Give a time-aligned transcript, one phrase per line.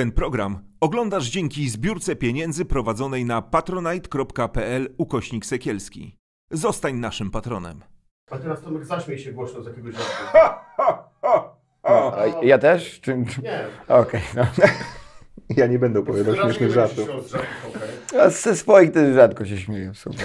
[0.00, 6.16] Ten program oglądasz dzięki zbiórce pieniędzy prowadzonej na patronite.pl ukośnik sekielski.
[6.50, 7.80] Zostań naszym patronem.
[8.30, 10.38] A teraz Tomek zaśmiej się głośno z jakiegoś żartu.
[11.82, 13.00] A ja też?
[13.00, 13.16] Czy...
[13.16, 13.66] Nie.
[13.88, 14.46] Okej, no.
[15.56, 17.26] Ja nie będę opowiadał Raczej śmiesznych nie żartów.
[17.26, 18.20] z żartów, okej.
[18.20, 20.16] A ze swoich też rzadko się śmieję w sumie.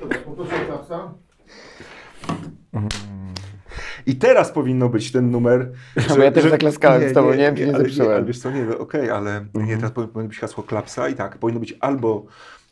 [0.00, 1.14] Dobra, poproszę o klapsa.
[4.06, 5.72] I teraz powinno być ten numer.
[6.16, 8.10] bo ja też zaklaskałem z tobą, nie wiem, czy nie ale, zepsułem.
[8.10, 11.38] ale wiesz co, nie, no, okej, ale nie, teraz powinno być hasło klapsa i tak,
[11.38, 12.26] powinno być albo,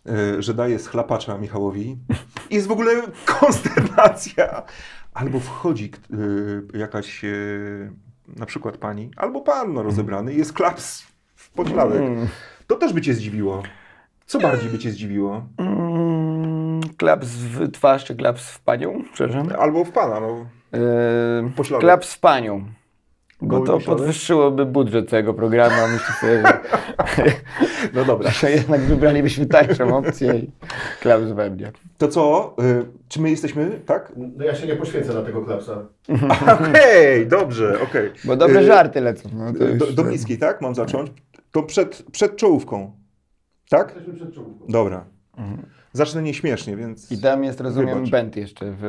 [0.06, 1.96] e, że daje schlapacza Michałowi
[2.50, 2.92] i jest w ogóle
[3.26, 4.62] konsternacja,
[5.14, 5.90] albo wchodzi
[6.74, 7.28] e, jakaś e,
[8.36, 11.02] na przykład pani, albo pan no, rozebrany jest klaps
[11.34, 12.02] w podśladek.
[12.02, 12.28] Mm.
[12.66, 13.62] To też by cię zdziwiło.
[14.26, 15.46] Co bardziej by cię zdziwiło?
[15.58, 19.02] Mm, klaps w twarz czy klaps w panią?
[19.12, 19.48] Przepraszam.
[19.58, 20.46] Albo w pana, no.
[21.80, 22.64] Klaps w panią.
[23.42, 26.60] Bo to podwyższyłoby budżet całego programu, a myślę sobie, że,
[27.94, 28.30] No dobra.
[28.30, 30.50] że jednak wybralibyśmy tańszą opcję i
[31.00, 31.72] klaps we mnie.
[31.98, 32.54] To co?
[32.58, 34.12] E, czy my jesteśmy, tak?
[34.36, 35.86] No ja się nie poświęcę na tego klapsa.
[36.70, 38.10] Okej, dobrze, okej.
[38.24, 39.28] Bo dobre E, żarty lecą.
[39.34, 40.60] No, to Do, już, do bliskiej, tak?
[40.60, 41.10] Mam zacząć?
[41.52, 42.92] To przed, przed czołówką.
[43.68, 43.88] Tak?
[43.88, 44.66] Jesteśmy przed czołówką.
[44.68, 45.04] Dobra.
[45.92, 47.12] Zacznę nieśmiesznie, więc...
[47.12, 48.10] I tam jest, rozumiem, Wybacz.
[48.10, 48.80] bent jeszcze w,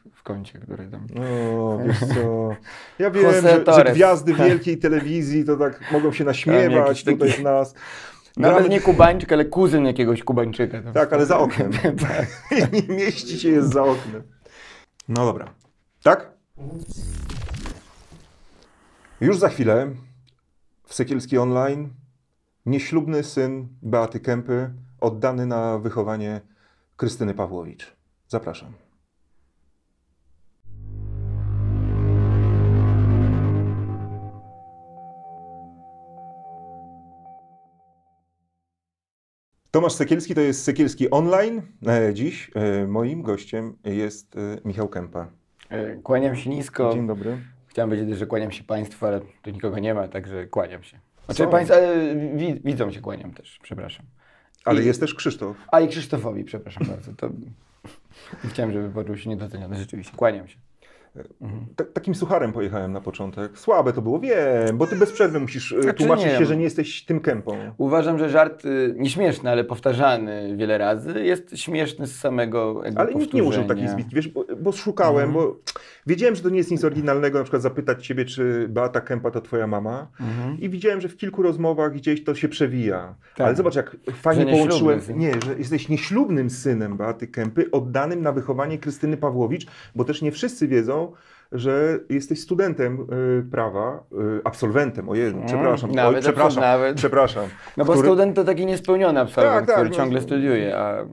[0.23, 1.07] kącie, który tam...
[1.55, 2.49] O, wiesz co...
[3.03, 7.31] Ja wiem, że, że gwiazdy wielkiej telewizji to tak mogą się naśmiewać jakiś taki- tutaj
[7.39, 7.73] z nas.
[8.37, 10.81] Nawet Gramy- nie Kubańczyk, ale kuzyn jakiegoś Kubańczyka.
[10.81, 10.93] tam.
[10.93, 11.71] Tak, ale za oknem.
[12.73, 14.23] Nie mieści się jest za oknem.
[15.09, 15.53] No dobra.
[16.03, 16.31] Tak?
[19.21, 19.87] Już za chwilę
[20.85, 21.89] w Sekielski Online
[22.65, 24.69] nieślubny syn Beaty Kępy
[25.01, 26.41] oddany na wychowanie
[26.95, 27.95] Krystyny Pawłowicz.
[28.27, 28.73] Zapraszam.
[39.71, 41.61] Tomasz Sekielski to jest Sekielski Online.
[41.87, 45.27] E, Dziś e, moim gościem jest e, Michał Kępa.
[46.03, 46.93] Kłaniam się nisko.
[46.93, 47.37] Dzień dobry.
[47.67, 50.99] Chciałem powiedzieć, że kłaniam się Państwu, ale tu nikogo nie ma, także kłaniam się.
[51.25, 51.49] Znaczy Są.
[51.49, 54.05] Państwu, ale wi- widzom się kłaniam też, przepraszam.
[54.65, 55.57] Ale I- jest też Krzysztof.
[55.71, 57.13] A i Krzysztofowi, przepraszam bardzo.
[57.13, 57.29] To...
[58.49, 60.13] Chciałem, żeby poczuł się niedoceniony, rzeczywiście.
[60.17, 60.57] Kłaniam się.
[61.75, 63.59] Ta- takim sucharem pojechałem na początek.
[63.59, 66.37] Słabe to było, wiem, bo ty bez przerwy musisz e, Znaczy tłumaczyć nie.
[66.37, 67.57] się, że nie jesteś tym kępą.
[67.77, 73.33] Uważam, że żart y, nieśmieszny, ale powtarzany wiele razy jest śmieszny z samego Ale nikt
[73.33, 75.33] nie użył takich zbić, wiesz, bo, bo szukałem, Mhm.
[75.33, 75.55] bo
[76.07, 79.41] wiedziałem, że to nie jest nic oryginalnego, na przykład zapytać ciebie, czy Beata Kępa to
[79.41, 80.59] twoja mama Mhm.
[80.59, 83.15] i widziałem, że w kilku rozmowach gdzieś to się przewija.
[83.35, 83.47] Tak.
[83.47, 88.77] Ale zobacz, jak fajnie połączyłem, nie, że jesteś nieślubnym synem Beaty Kępy, oddanym na wychowanie
[88.77, 91.11] Krystyny Pawłowicz, bo też nie wszyscy wiedzą,
[91.51, 93.07] że jesteś studentem
[93.39, 94.03] y, prawa,
[94.37, 96.97] y, absolwentem, ojej, Mm, przepraszam, nawet, oj, przepraszam, nawet.
[96.97, 97.45] przepraszam.
[97.77, 101.05] No bo który- student to taki niespełniony absolwent, Tak, tak, który no, ciągle studiuje, a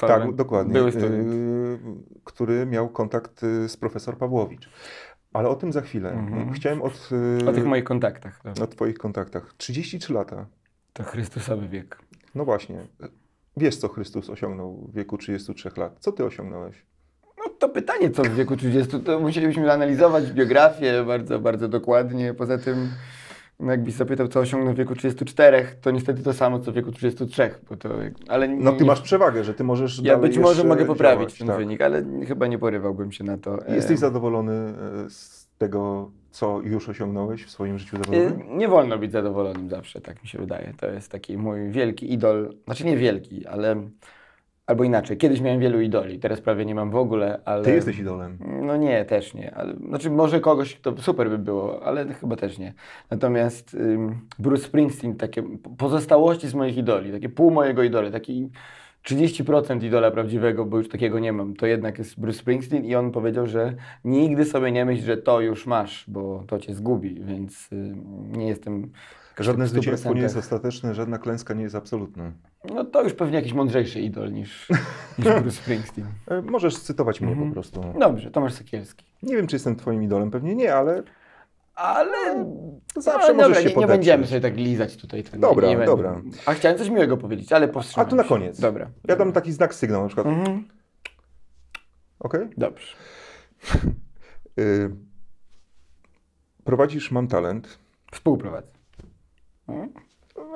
[0.00, 0.72] Tak, dokładnie.
[0.72, 1.32] były student.
[1.32, 1.78] Y,
[2.24, 4.70] który miał kontakt z profesor Pawłowicz.
[5.32, 6.10] Ale o tym za chwilę.
[6.12, 6.52] Mhm.
[6.52, 7.08] Chciałem od,
[7.48, 8.40] O tych moich kontaktach.
[8.54, 9.54] To, o twoich kontaktach.
[9.56, 10.46] 33 lata.
[10.92, 11.98] to Chrystusowy wiek.
[12.34, 12.86] No właśnie.
[13.56, 15.96] Wiesz, co Chrystus osiągnął w wieku 33 lat.
[16.00, 16.86] Co ty osiągnąłeś?
[17.58, 22.34] To pytanie, co w wieku 30, to musielibyśmy analizować biografię bardzo, bardzo dokładnie.
[22.34, 22.88] Poza tym,
[23.60, 26.92] no jakbyś zapytał, co osiągnął w wieku 34, to niestety to samo, co w wieku
[26.92, 27.50] 33.
[27.70, 27.88] Bo to,
[28.28, 31.38] ale No ty nie- masz przewagę, że ty możesz Ja być może mogę poprawić działać,
[31.38, 31.56] ten tak.
[31.56, 33.58] wynik, ale chyba nie porywałbym się na to.
[33.68, 38.58] Jesteś zadowolony e, z tego, co już osiągnąłeś w swoim życiu e, zawodowym?
[38.58, 40.72] Nie wolno być zadowolonym zawsze, tak mi się wydaje.
[40.80, 42.54] To jest taki mój wielki idol.
[42.64, 43.76] Znaczy nie wielki, ale.
[44.68, 47.64] Albo inaczej, kiedyś miałem wielu idoli, teraz prawie nie mam w ogóle, ale.
[47.64, 48.38] Ty jesteś idolem.
[48.62, 49.54] No nie, też nie.
[49.54, 52.74] Ale, znaczy może kogoś, to super by było, ale chyba też nie.
[53.10, 53.76] Natomiast
[54.38, 55.42] Bruce Springsteen, takie
[55.78, 58.50] pozostałości z moich idoli, takie pół mojego idola, taki
[59.06, 63.12] 30% idola prawdziwego, bo już takiego nie mam, to jednak jest Bruce Springsteen i on
[63.12, 63.74] powiedział, że
[64.04, 67.70] nigdy sobie nie myśl, że to już masz, bo to cię zgubi, więc
[68.36, 68.90] nie jestem...
[69.44, 70.38] Żadne zwycięstwo nie jest 100%.
[70.38, 72.32] ostateczne, żadna klęska nie jest absolutna.
[72.74, 74.68] No to już pewnie jakiś mądrzejszy idol niż,
[75.18, 76.06] niż Bruce Springsteen.
[76.26, 77.48] E, Możesz cytować mnie Mhm.
[77.48, 77.84] po prostu.
[78.00, 79.04] Dobrze, Tomasz Sekielski.
[79.22, 81.02] Nie wiem, czy jestem twoim idolem, pewnie nie, ale
[81.74, 82.44] Ale
[82.94, 85.24] to zawsze no, możesz dobra, się nie, nie będziemy sobie tak lizać tutaj.
[85.34, 85.92] Nie- Dobra, nie będę.
[85.92, 86.20] dobra.
[86.46, 88.28] A chciałem coś miłego powiedzieć, ale A powstrzymam to na się.
[88.28, 88.60] koniec.
[88.60, 88.90] Dobra.
[89.08, 90.26] Ja dam taki znak sygnał, na przykład.
[90.26, 90.68] Mhm.
[92.20, 92.48] Okej?
[92.56, 92.86] Dobrze.
[94.60, 94.90] Y,
[96.64, 97.78] prowadzisz Mam Talent.
[98.12, 98.77] Współprowadzę.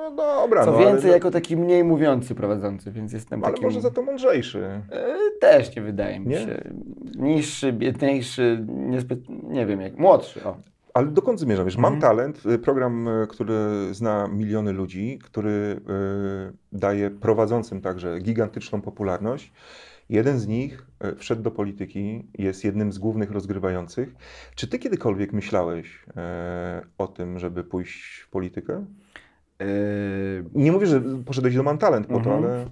[0.03, 3.67] No dobra, Co no, więcej, ale, jako taki mniej mówiący prowadzący, więc jestem ale takim...
[3.67, 4.81] może za to mądrzejszy.
[4.91, 6.37] E, Też nie wydaje mi Nie?
[6.39, 6.71] się.
[7.15, 10.57] Niższy, biedniejszy, niezbyt, nie wiem jak, młodszy, o.
[10.93, 11.65] Ale dokąd zmierzam?
[11.65, 12.01] Wiesz, mam Mhm.
[12.01, 13.53] talent, y, program, y, który
[13.91, 19.53] zna miliony ludzi, który y, daje prowadzącym także gigantyczną popularność.
[20.09, 20.85] Jeden z nich
[21.17, 24.15] wszedł do polityki, jest jednym z głównych rozgrywających.
[24.55, 26.11] Czy ty kiedykolwiek myślałeś y,
[26.97, 28.85] o tym, żeby pójść w politykę?
[30.53, 32.43] Nie mówię, że poszedłeś do Mam Talent po to, Mhm.
[32.43, 32.65] ale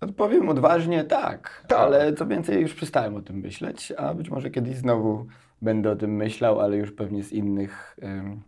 [0.00, 1.78] Odpowiem odważnie tak, Tak.
[1.78, 5.26] ale co więcej, już przestałem o tym myśleć, a być może kiedyś znowu
[5.62, 8.42] będę o tym myślał, ale już pewnie z innych em,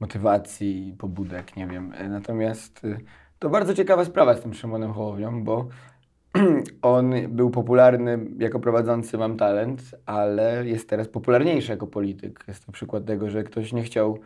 [0.00, 1.92] motywacji, pobudek, nie wiem.
[1.96, 2.96] E, Natomiast y,
[3.38, 5.68] to bardzo ciekawa sprawa z tym Szymonem Hołownią, bo
[6.82, 12.44] on był popularny jako prowadzący Mam Talent, ale jest teraz popularniejszy jako polityk.
[12.48, 14.18] Jest to przykład tego, że ktoś nie chciał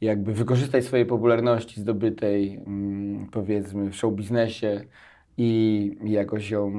[0.00, 4.80] jakby wykorzystać swojej popularności zdobytej mm, powiedzmy w show biznesie
[5.38, 6.70] i jakoś ją,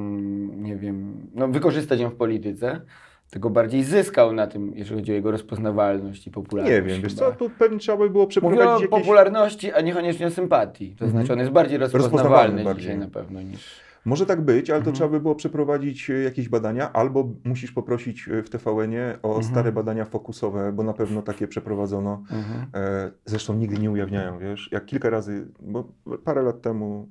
[0.56, 2.82] nie wiem, no wykorzystać ją w polityce,
[3.30, 6.76] tylko bardziej zyskał na tym, jeżeli chodzi o jego rozpoznawalność i popularność.
[6.76, 8.90] nie wiem, wiesz co, tu pewnie trzeba by było Mówię przeprowadzić o jakieś...
[8.90, 10.96] popularności, a niekoniecznie o sympatii.
[10.96, 11.12] To Mhm.
[11.12, 12.82] znaczy on jest bardziej Rozpoznawalny rozpoznawalny bardziej.
[12.84, 13.87] dzisiaj na pewno niż...
[14.08, 14.96] Może tak być, ale to Mhm.
[14.96, 19.44] trzeba by było przeprowadzić e, jakieś badania, albo musisz poprosić e, w TVN-ie o Mhm.
[19.44, 22.24] stare badania fokusowe, bo na pewno takie przeprowadzono.
[22.32, 22.68] Mhm.
[22.74, 25.84] E, Zresztą nigdy nie ujawniają, wiesz, jak kilka razy, bo
[26.24, 27.08] parę lat temu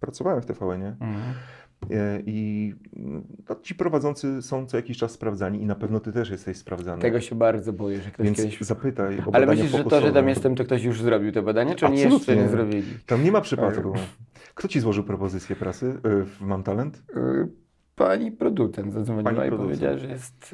[0.00, 1.34] pracowałem w TVN-ie Mhm.
[2.26, 6.30] I mm, no, ci prowadzący są co jakiś czas sprawdzani i na pewno ty też
[6.30, 7.02] jesteś sprawdzany.
[7.02, 8.60] Tego się bardzo boję, że ktoś Więc kiedyś...
[8.60, 11.74] zapytaj o Ale myślisz, że to, że tam jestem, to ktoś już zrobił te badania,
[11.74, 12.34] czy oni Absolutnie.
[12.34, 12.98] jeszcze nie zrobili?
[13.06, 13.92] Tam nie ma przypadku.
[14.54, 17.02] Kto ci złożył propozycję pracy e, w Mam Talent?
[18.06, 19.60] Pani producent zadzwoniła Pani i producent.
[19.68, 20.52] powiedziała, że jest,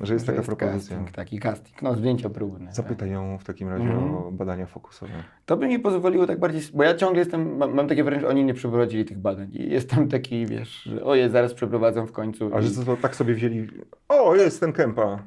[0.00, 0.96] y, Że jest taka propozycja.
[0.96, 2.72] Casting, taki casting, no zdjęcia próbne.
[2.72, 4.14] Zapytaj ją w takim razie Mhm.
[4.14, 5.12] o badania fokusowe.
[5.46, 8.28] To by mi pozwoliło tak bardziej, bo ja ciągle jestem, mam, mam takie wrażenie, że
[8.28, 12.50] oni nie przeprowadzili tych badań i jestem taki, wiesz, że oje, zaraz przeprowadzą w końcu.
[12.54, 13.68] A i- że to tak sobie wzięli,
[14.08, 15.22] o jest ten Kępa.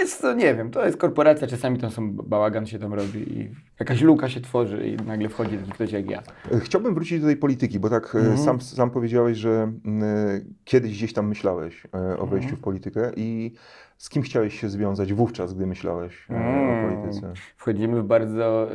[0.00, 3.50] Jest to, nie wiem, to jest korporacja, czasami tam są bałagan się tam robi i
[3.80, 6.22] jakaś luka się tworzy i nagle wchodzi taki ktoś jak ja.
[6.60, 8.38] Chciałbym wrócić do tej polityki, bo tak e, Mhm.
[8.38, 12.28] sam, sam powiedziałeś, że mm, e, kiedyś gdzieś tam myślałeś e, o Mhm.
[12.30, 13.52] wejściu w politykę i
[13.98, 16.86] z kim chciałeś się związać wówczas, gdy myślałeś e, Mm.
[16.86, 17.32] o polityce?
[17.56, 18.68] Wchodzimy w bardzo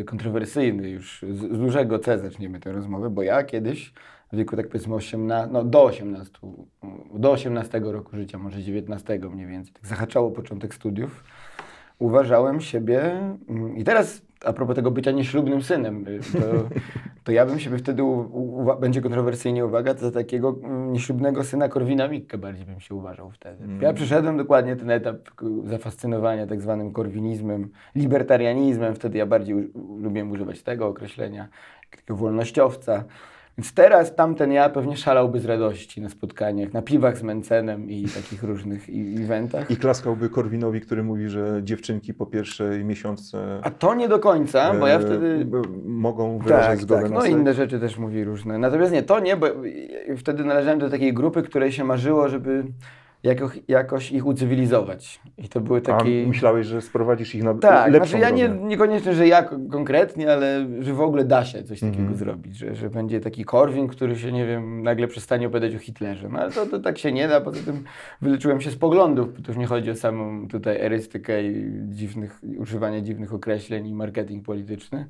[0.00, 3.92] y, kontrowersyjny już, z, z dużego C zaczniemy tę rozmowę, bo ja kiedyś
[4.32, 6.32] w wieku tak powiedzmy 18, no do 18,
[7.14, 11.24] do 18 roku życia, może 19 mniej więcej, tak zahaczało początek studiów,
[11.98, 13.00] uważałem siebie
[13.48, 16.68] mm, i teraz a propos tego bycia nieślubnym synem, y, to,
[17.24, 21.68] to ja bym siebie wtedy, u, u, będzie kontrowersyjnie uwaga, za takiego mm, nieślubnego syna
[21.68, 23.64] Korwina Mikke bardziej bym się uważał wtedy.
[23.64, 23.82] Mm.
[23.82, 25.16] Ja przeszedłem dokładnie ten etap
[25.64, 31.48] zafascynowania tak zwanym korwinizmem, libertarianizmem, wtedy ja bardziej u, lubiłem używać tego określenia,
[31.90, 33.04] takiego wolnościowca.
[33.58, 38.04] Więc teraz tamten ja pewnie szalałby z radości na spotkaniach, na piwach z Mencenem i
[38.04, 38.86] takich różnych
[39.24, 39.70] eventach.
[39.70, 44.74] I klaskałby Korwinowi, który mówi, że dziewczynki po pierwszej miesiączce A to nie do końca,
[44.74, 45.46] bo ja e, wtedy...
[45.84, 47.10] mogą wyrażać Tak, zgodę tak.
[47.10, 47.34] na No seks.
[47.34, 48.58] inne rzeczy też mówi różne.
[48.58, 49.46] Natomiast nie, to nie, bo
[50.16, 52.64] wtedy należałem do takiej grupy, której się marzyło, żeby
[53.22, 55.20] jako, jakoś ich ucywilizować.
[55.38, 56.22] I to były takie...
[56.24, 60.32] A myślałeś, że sprowadzisz ich na Tak, lepszą znaczy ja nie, niekoniecznie, że ja konkretnie,
[60.32, 62.16] ale że w ogóle da się coś takiego Mhm.
[62.16, 66.28] zrobić, że, że będzie taki Korwin, który się, nie wiem, nagle przestanie opowiadać o Hitlerze.
[66.28, 67.84] No ale to, to tak się nie da, poza tym
[68.22, 72.40] wyleczyłem się z poglądów, bo to już nie chodzi o samą tutaj erystykę i dziwnych,
[72.58, 75.06] używanie dziwnych określeń i marketing polityczny,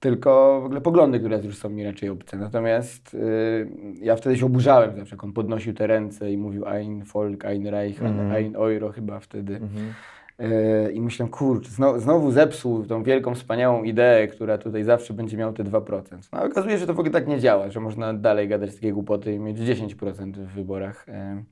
[0.00, 2.36] tylko w ogóle poglądy, które już są mi raczej obce.
[2.36, 3.68] Natomiast y,
[4.02, 7.66] ja wtedy się oburzałem zawsze, jak on podnosił te ręce i mówił Ein Volk, Ein
[7.66, 8.32] Reich, Mhm.
[8.32, 9.54] Ein Euro chyba wtedy.
[9.54, 9.94] Mhm.
[10.38, 15.36] Yy, I myślę, kurczę, znowu, znowu zepsuł tą wielką, wspaniałą ideę, która tutaj zawsze będzie
[15.36, 16.02] miał te 2%.
[16.32, 18.92] No, okazuje się, że to w ogóle tak nie działa, że można dalej gadać takie
[18.92, 21.06] głupoty i mieć 10% w wyborach.
[21.08, 21.44] Yy.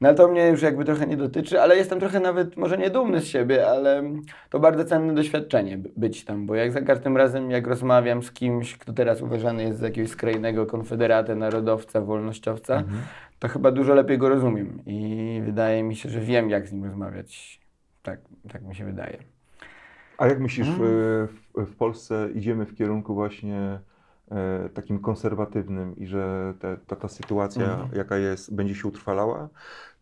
[0.00, 2.90] No ale to mnie już jakby trochę nie dotyczy, ale jestem trochę nawet, może nie
[2.90, 4.02] dumny z siebie, ale
[4.50, 8.32] to bardzo cenne doświadczenie by- być tam, bo jak za każdym razem, jak rozmawiam z
[8.32, 12.98] kimś, kto teraz uważany jest za jakiegoś skrajnego konfederatę, narodowca, wolnościowca, Mhm.
[13.38, 16.84] to chyba dużo lepiej go rozumiem i wydaje mi się, że wiem, jak z nim
[16.84, 17.60] rozmawiać.
[18.02, 18.20] Tak,
[18.52, 19.18] tak mi się wydaje.
[20.18, 20.78] A jak myślisz, w,
[21.54, 23.78] w, w Polsce idziemy w kierunku właśnie
[24.30, 27.88] e, takim konserwatywnym i że te, ta, ta sytuacja, Mhm.
[27.92, 29.48] jaka jest, będzie się utrwalała?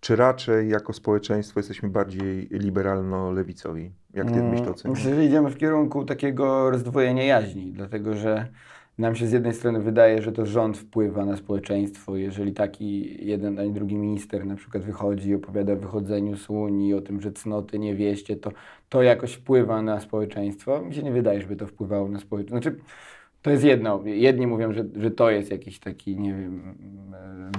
[0.04, 3.90] Czy raczej jako społeczeństwo jesteśmy bardziej liberalno-lewicowi?
[4.14, 4.94] Jak ty Mm, byś to ocenił?
[4.94, 8.48] Myślę, że idziemy w kierunku takiego rozdwojenia jaźni, dlatego że
[8.98, 12.16] nam się z jednej strony wydaje, że to rząd wpływa na społeczeństwo.
[12.16, 16.94] Jeżeli taki jeden ani drugi minister na przykład wychodzi i opowiada o wychodzeniu z Unii,
[16.94, 18.50] o tym, że cnoty nie wieście, to
[18.88, 20.82] to jakoś wpływa na społeczeństwo.
[20.82, 22.60] Mi się nie wydaje, żeby to wpływało na społeczeństwo.
[22.60, 22.78] Znaczy,
[23.44, 24.02] to jest jedno.
[24.04, 26.74] Jedni mówią, że, że to jest jakiś taki, nie wiem,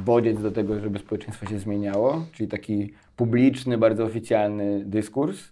[0.06, 5.52] bodziec do tego, żeby społeczeństwo się zmieniało, czyli taki publiczny, bardzo oficjalny dyskurs.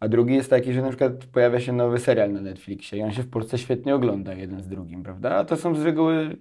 [0.00, 3.12] A drugi jest taki, że na przykład pojawia się nowy serial na Netflixie i on
[3.12, 5.36] się w Polsce świetnie ogląda jeden z drugim, prawda?
[5.36, 6.36] A to są z reguły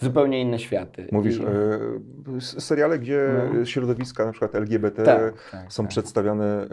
[0.00, 1.06] zupełnie inne światy.
[1.12, 1.42] Mówisz, I...
[2.36, 3.64] e, seriale, gdzie No.
[3.64, 5.90] środowiska, na przykład LGBT, Tak, tak, są tak.
[5.90, 6.68] przedstawiane e,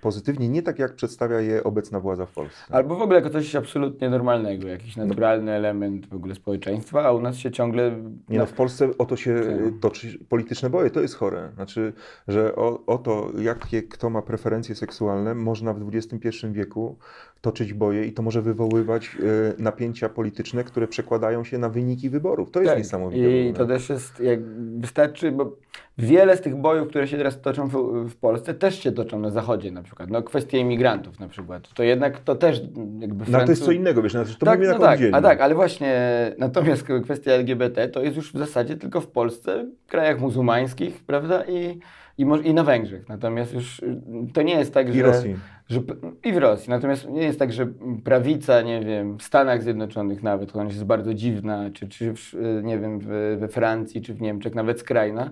[0.00, 2.74] pozytywnie, nie tak jak przedstawia je obecna władza w Polsce.
[2.74, 5.06] Albo w ogóle jako coś absolutnie normalnego, jakiś No.
[5.06, 7.96] naturalny element w ogóle społeczeństwa, a u nas się ciągle...
[8.28, 9.80] Nie no, w Polsce o to się Tak.
[9.80, 11.48] toczy polityczne boje, to jest chore.
[11.54, 11.92] Znaczy,
[12.28, 16.98] że o, o to, jakie kto ma preferencje seksualne, można w XXI wieku
[17.40, 19.16] toczyć boje i to może wywoływać
[19.58, 22.50] e, napięcia polityczne, które przekładają się na wyniki wyborów.
[22.50, 23.30] To jest Tak, niesamowite.
[23.40, 24.40] I to też jest, jak
[24.80, 25.56] wystarczy, bo
[25.98, 27.72] wiele z tych bojów, które się teraz toczą w,
[28.08, 30.10] w Polsce, też się toczą na Zachodzie na przykład.
[30.10, 31.68] No kwestie imigrantów na przykład.
[31.74, 32.62] To jednak to też
[32.98, 34.94] jakby No, ale to jest Francu- co innego, wiesz, znaczy, to tak, mówimy no tak,
[34.94, 35.16] oddzielnie.
[35.16, 36.00] a tak, ale właśnie
[36.38, 41.44] natomiast kwestia LGBT to jest już w zasadzie tylko w Polsce, w krajach muzułmańskich, prawda,
[41.44, 41.78] i,
[42.18, 43.08] i, i na Węgrzech.
[43.08, 44.00] Natomiast już y,
[44.34, 45.02] to nie jest tak, I że...
[45.02, 45.36] Rosji.
[45.68, 45.80] Że,
[46.24, 46.70] I w Rosji.
[46.70, 47.66] Natomiast nie jest tak, że
[48.04, 52.78] prawica, nie wiem, w Stanach Zjednoczonych nawet, ona jest bardzo dziwna, czy, czy w, nie
[52.78, 55.30] wiem, w, we Francji, czy w Niemczech, nawet skrajna,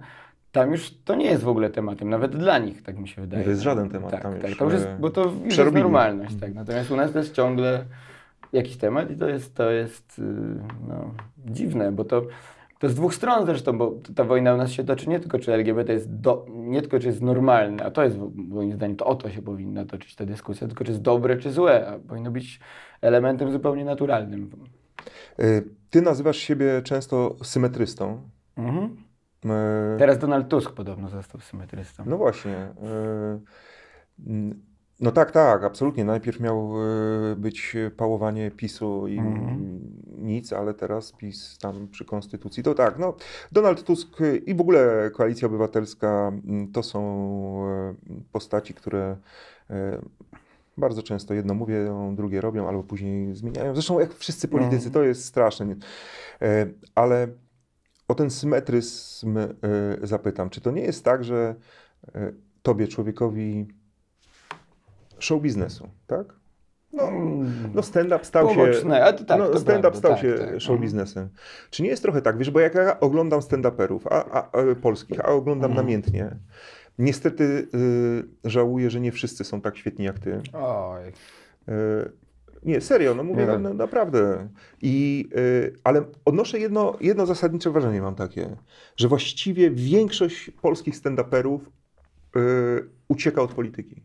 [0.52, 3.44] tam już to nie jest w ogóle tematem, nawet dla nich, tak mi się wydaje.
[3.44, 5.56] To jest żaden temat, Tak, tam tak, już, to już jest, e, bo to już
[5.58, 6.54] jest normalność, tak.
[6.54, 7.84] Natomiast u nas to jest ciągle
[8.52, 10.22] jakiś temat i to jest, to jest y,
[10.88, 11.14] no,
[11.46, 12.22] dziwne, bo to,
[12.78, 15.52] to z dwóch stron zresztą, bo ta wojna u nas się toczy nie tylko czy
[15.54, 19.14] LGBT jest, do, nie tylko czy jest normalne, a to jest moim zdaniem, to o
[19.14, 22.60] to się powinna toczyć ta dyskusja, tylko czy jest dobre czy złe, a powinno być
[23.00, 24.50] elementem zupełnie naturalnym.
[25.40, 28.20] Y, Ty nazywasz siebie często symetrystą.
[28.56, 28.96] Mhm.
[29.94, 32.04] Y, Teraz Donald Tusk podobno został symetrystą.
[32.06, 32.68] No właśnie.
[35.00, 36.04] Mm, No tak, tak, absolutnie.
[36.04, 36.72] Najpierw miał
[37.32, 39.80] y, być pałowanie PiSu i Mhm.
[40.18, 42.62] nic, ale teraz PiS tam przy konstytucji.
[42.62, 43.14] To tak, no
[43.52, 47.00] Donald Tusk i w ogóle Koalicja Obywatelska mm, to są
[48.00, 49.16] y, postaci, które
[49.70, 49.74] y,
[50.76, 53.74] bardzo często jedno mówią, drugie robią, albo później zmieniają.
[53.74, 54.92] Zresztą jak wszyscy politycy, Mhm.
[54.92, 55.76] to jest straszne.
[56.42, 57.28] E, Ale
[58.08, 59.38] o ten symetryzm
[60.02, 60.50] zapytam.
[60.50, 61.54] Czy to nie jest tak, że
[62.62, 63.66] tobie, człowiekowi
[65.18, 66.26] show biznesu, tak?
[66.92, 67.10] No,
[67.74, 70.60] no stand-up stał się, Poboczne, tak, no, stand-up stał tak, się tak.
[70.60, 71.28] show biznesem.
[71.70, 75.20] Czy nie jest trochę tak, wiesz, bo jak ja oglądam stand-uperów a, a, a, polskich,
[75.20, 75.86] a oglądam Mhm.
[75.86, 76.36] namiętnie,
[76.98, 77.68] niestety
[78.44, 80.40] y, żałuję, że nie wszyscy są tak świetni jak ty.
[80.52, 81.02] Oj.
[81.68, 81.72] E,
[82.64, 83.62] Nie, serio, no mówię wiem.
[83.62, 84.48] na, naprawdę.
[84.82, 88.56] I, e, ale odnoszę jedno, jedno zasadnicze wrażenie, mam takie,
[88.96, 91.58] że właściwie większość polskich stand-uperów
[92.36, 92.40] e,
[93.08, 94.02] ucieka od polityki.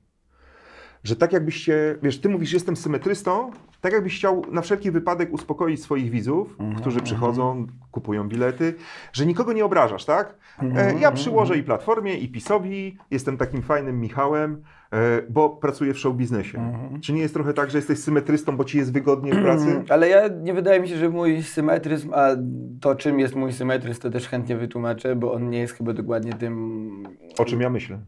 [1.03, 5.83] Że tak jakbyście, wiesz, ty mówisz, jestem symetrystą, tak jakbyś chciał na wszelki wypadek uspokoić
[5.83, 8.75] swoich widzów, Mhm, którzy przychodzą, kupują bilety,
[9.13, 10.35] że nikogo nie obrażasz, tak?
[10.59, 14.61] E, Mhm, ja przyłożę i Platformie, i PiSowi, jestem takim fajnym Michałem,
[14.93, 16.57] e, bo pracuję w show biznesie.
[16.57, 17.01] Mhm.
[17.01, 19.83] Czy nie jest trochę tak, że jesteś symetrystą, bo ci jest wygodnie w pracy?
[19.89, 22.27] Ale ja nie wydaje mi się, że mój symetryzm, a
[22.81, 26.33] to czym jest mój symetryzm, to też chętnie wytłumaczę, bo on nie jest chyba dokładnie
[26.33, 27.03] tym.
[27.37, 27.99] O czym ja myślę?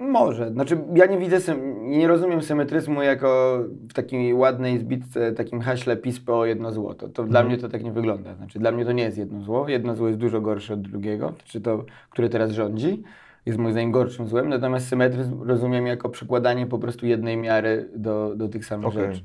[0.00, 0.50] Może.
[0.50, 6.20] Znaczy, ja nie widzę, nie rozumiem symetryzmu jako w takiej ładnej zbitce, takim haśle PiS
[6.20, 6.94] PO jedno zło.
[6.94, 7.46] To, dla Mhm.
[7.46, 8.34] mnie to tak nie wygląda.
[8.34, 9.68] Znaczy, dla mnie to nie jest jedno zło.
[9.68, 13.02] Jedno zło jest dużo gorsze od drugiego, czy to, które teraz rządzi.
[13.46, 18.32] Jest moim zdaniem gorszym złem, natomiast symetryzm rozumiem jako przekładanie po prostu jednej miary do,
[18.36, 19.06] do tych samych Okej.
[19.06, 19.24] rzeczy.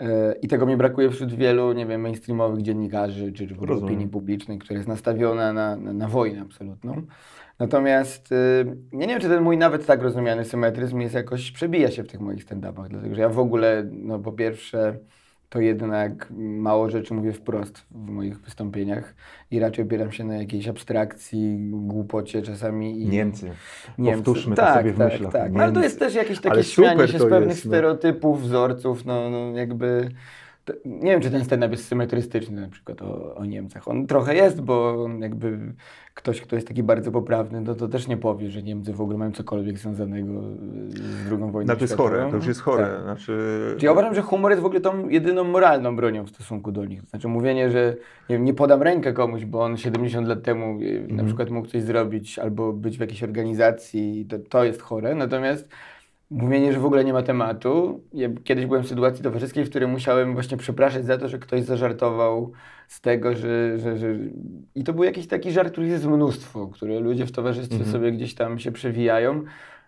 [0.00, 4.58] E, I tego mi brakuje wśród wielu, nie wiem, mainstreamowych dziennikarzy, czy, czy opinii publicznej,
[4.58, 7.02] która jest nastawiona na, na, na wojnę absolutną.
[7.60, 8.36] Natomiast y,
[8.92, 12.08] ja nie wiem, czy ten mój nawet tak rozumiany symetryzm jest jakoś, przebija się w
[12.08, 14.98] tych moich stand-upach, dlatego że ja w ogóle, no po pierwsze,
[15.48, 19.14] to jednak mało rzeczy mówię wprost w moich wystąpieniach
[19.50, 23.02] i raczej opieram się na jakiejś abstrakcji, głupocie czasami.
[23.02, 23.50] I Niemcy.
[23.98, 24.16] Niemcy.
[24.16, 25.32] Powtórzmy to tak, sobie w tak, myślach.
[25.32, 27.70] Tak, no, ale to jest też jakieś takie śmianie się to z pewnych jest, no.
[27.70, 30.08] stereotypów, wzorców, no, no jakby...
[30.84, 33.88] Nie wiem, czy ten stand-up jest symetrystyczny na przykład o, o Niemcach.
[33.88, 35.58] On trochę jest, bo jakby
[36.14, 39.18] ktoś, kto jest taki bardzo poprawny, no to też nie powie, że Niemcy w ogóle
[39.18, 40.32] mają cokolwiek związanego
[40.88, 42.08] z drugą wojną No to jest światową.
[42.16, 42.86] chore, to już jest chore.
[42.86, 43.02] Tak.
[43.02, 43.38] Znaczy,
[43.78, 46.84] Czy Ja uważam, że humor jest w ogóle tą jedyną moralną bronią w stosunku do
[46.84, 47.02] nich.
[47.02, 47.96] Znaczy mówienie, że
[48.28, 51.16] nie, wiem, nie podam rękę komuś, bo on 70 lat temu Mhm.
[51.16, 55.14] na przykład mógł coś zrobić albo być w jakiejś organizacji, to, to jest chore.
[55.14, 55.68] Natomiast
[56.30, 58.00] mówienie, że w ogóle nie ma tematu.
[58.12, 61.62] Ja kiedyś byłem w sytuacji towarzyskiej, w której musiałem właśnie przepraszać za to, że ktoś
[61.62, 62.52] zażartował
[62.88, 64.16] z tego, że, że, że...
[64.74, 67.92] I to był jakiś taki żart, których jest mnóstwo, które ludzie w towarzystwie Mhm.
[67.92, 69.42] sobie gdzieś tam się przewijają.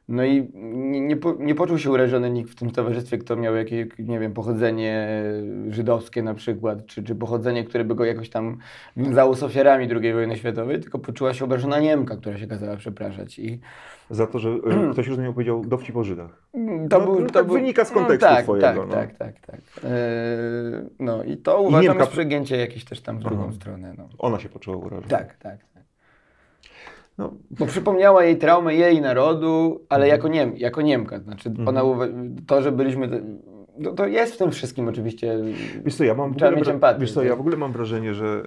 [0.09, 3.87] No i nie, nie, nie poczuł się urażony nikt w tym towarzystwie, kto miał jakieś,
[3.99, 5.09] nie wiem, pochodzenie
[5.69, 8.57] żydowskie na przykład, czy, czy pochodzenie, które by go jakoś tam
[8.97, 13.39] wiązało z ofiarami II wojny światowej, tylko poczuła się obrażona Niemka, która się kazała przepraszać.
[13.39, 13.61] I
[14.11, 16.43] za to, że e, ktoś rozumiał powiedział dowcip o Żydach.
[16.91, 18.95] To No, był, no to tak był, wynika z no, kontekstu tak, twojego, Tak, no.
[18.95, 19.61] tak, tak, tak.
[19.85, 19.91] Eee,
[21.01, 23.53] no i to uważam Niemka- jest przegięcie jakieś też tam w drugą Aha.
[23.53, 23.95] stronę.
[23.99, 24.09] No.
[24.19, 25.09] Ona się poczuła urażona.
[25.09, 25.59] Tak, tak.
[27.23, 30.09] No, Bo przypomniała jej traumę jej narodu, ale Mhm.
[30.19, 31.21] jako, Niem, jako Niemka.
[31.21, 32.09] Znaczy ona, uwa-
[32.47, 33.23] to, że byliśmy...
[33.79, 35.39] No, to jest w tym wszystkim oczywiście...
[35.85, 37.57] Wiesz co, ja mam w Trzeba ogóle, mieć wra- empatię, wiesz co, ja w ogóle
[37.57, 38.43] mam wrażenie, że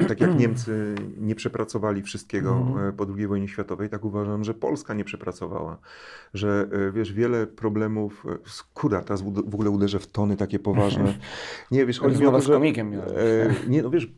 [0.00, 2.88] e, tak jak Niemcy nie przepracowali wszystkiego Mhm.
[2.88, 5.78] e, po II wojnie światowej, tak uważam, że Polska nie przepracowała.
[6.34, 10.58] Że e, wiesz, wiele problemów, e, skóra, teraz w w ogóle uderzę w tony takie
[10.58, 11.14] poważne.
[11.70, 12.52] Nie, wiesz, chodzi mi o to, że...
[12.52, 12.98] komikiem e,
[13.68, 14.08] Nie, no wiesz,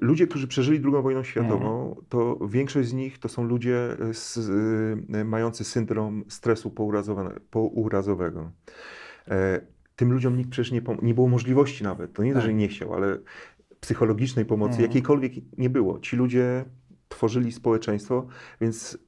[0.00, 2.06] ludzie, którzy przeżyli II wojnę światową, Mhm.
[2.08, 4.38] to większość z nich to są ludzie z,
[5.16, 6.70] e, mający syndrom stresu
[7.50, 8.50] pourazowego.
[9.28, 9.60] E,
[9.96, 12.12] tym ludziom nikt przecież nie, nie było możliwości nawet.
[12.12, 12.46] To nie to, Tak.
[12.46, 13.18] że nie chciał, ale
[13.80, 14.88] psychologicznej pomocy Mhm.
[14.88, 15.98] jakiejkolwiek nie było.
[15.98, 16.64] Ci ludzie
[17.08, 18.26] tworzyli społeczeństwo,
[18.60, 18.98] więc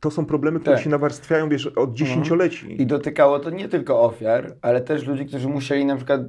[0.00, 0.84] to są problemy, które Tak.
[0.84, 2.82] się nawarstwiają wiesz, od dziesięcioleci.
[2.82, 6.20] I dotykało to nie tylko ofiar, ale też ludzi, którzy musieli na przykład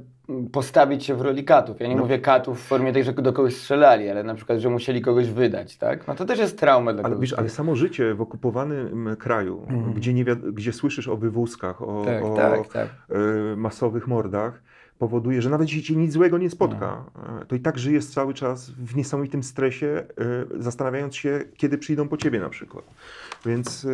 [0.52, 1.80] postawić się w roli katów.
[1.80, 2.02] Ja nie No.
[2.02, 5.30] mówię katów w formie tej, że do kogoś strzelali, ale na przykład, że musieli kogoś
[5.30, 6.08] wydać, tak?
[6.08, 7.30] No to też jest trauma dla Ale kogoś.
[7.30, 9.92] wiesz, ale samo życie w okupowanym kraju, Mhm.
[9.94, 12.88] gdzie, nie gdzie słyszysz o wywózkach, o, Tak, o tak, tak.
[13.10, 14.62] e, masowych mordach,
[14.98, 17.40] powoduje, że nawet jeśli cię nic złego nie spotka, No.
[17.42, 19.86] e, to i tak żyjesz cały czas w niesamowitym stresie,
[20.56, 22.84] e, zastanawiając się, kiedy przyjdą po ciebie na przykład.
[23.46, 23.88] Więc e,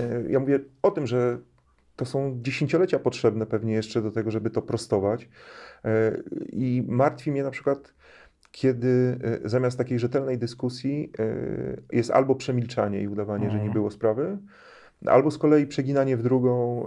[0.00, 1.38] e, ja mówię o tym, że
[2.00, 5.28] to są dziesięciolecia potrzebne pewnie jeszcze do tego, żeby to prostować.
[5.84, 6.16] E,
[6.52, 7.94] I martwi mnie na przykład,
[8.52, 13.72] kiedy e, zamiast takiej rzetelnej dyskusji e, jest albo przemilczanie i udawanie, że nie Mhm.
[13.72, 14.38] było sprawy,
[15.06, 16.86] albo z kolei przeginanie w drugą,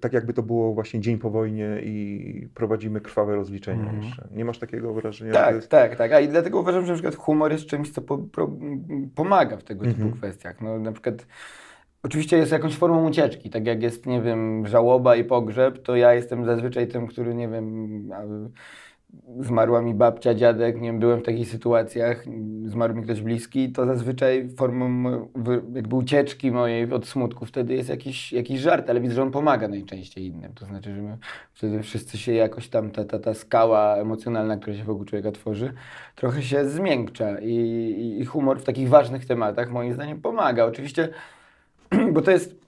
[0.00, 4.02] tak jakby to było właśnie dzień po wojnie i prowadzimy krwawe rozliczenia Mhm.
[4.02, 4.28] jeszcze.
[4.32, 5.32] Nie masz takiego wrażenia?
[5.32, 5.68] Tak, jest...
[5.68, 6.12] tak, tak.
[6.12, 8.18] A i dlatego uważam, że na przykład humor jest czymś, co po,
[9.14, 10.12] pomaga w tego typu Mhm.
[10.12, 10.60] kwestiach.
[10.60, 11.26] No, na przykład
[12.04, 13.50] oczywiście jest jakąś formą ucieczki.
[13.50, 17.48] Tak jak jest, nie wiem, żałoba i pogrzeb, to ja jestem zazwyczaj tym, który, nie
[17.48, 17.88] wiem,
[19.40, 22.24] zmarła mi babcia, dziadek, nie wiem, byłem w takich sytuacjach,
[22.64, 25.04] zmarł mi ktoś bliski, to zazwyczaj formą
[25.74, 29.68] jakby ucieczki mojej od smutku wtedy jest jakiś, jakiś żart, ale widzę, że on pomaga
[29.68, 30.52] najczęściej innym.
[30.54, 31.18] To znaczy, że my
[31.52, 35.72] wtedy wszyscy się jakoś tam, ta, ta, ta skała emocjonalna, która się wokół człowieka tworzy,
[36.16, 40.64] trochę się zmiękcza i- i humor w takich ważnych tematach moim zdaniem pomaga.
[40.64, 41.08] Oczywiście,
[42.12, 42.64] bo to jest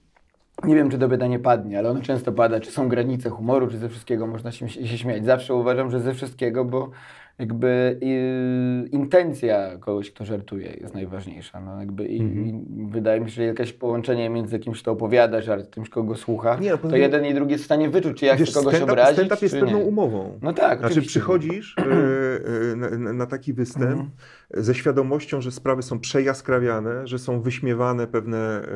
[0.63, 3.77] nie wiem, czy to pytanie padnie, ale ono często pada, czy są granice humoru, czy
[3.77, 5.25] ze wszystkiego można się, się śmiać.
[5.25, 6.91] Zawsze uważam, że ze wszystkiego, bo
[7.39, 11.61] jakby y, intencja kogoś, kto żartuje jest najważniejsza.
[11.61, 12.53] No, jakby i, i
[12.91, 16.71] wydaje mi się, że jakaś połączenie między kimś, kto opowiada żart, tym, kogo słucha, Nie,
[16.71, 18.91] no, to jeden i drugi jest w stanie wyczuć, czy ja Wiesz, chcę kogoś stand-up,
[18.93, 19.83] obrazić, stand-up jest pewną nie.
[19.85, 20.39] umową.
[20.41, 21.19] No tak, Znaczy oczywiście.
[21.19, 24.09] przychodzisz e, na, na- taki występ Mhm.
[24.53, 28.67] ze świadomością, że sprawy są przejaskrawiane, że są wyśmiewane pewne e,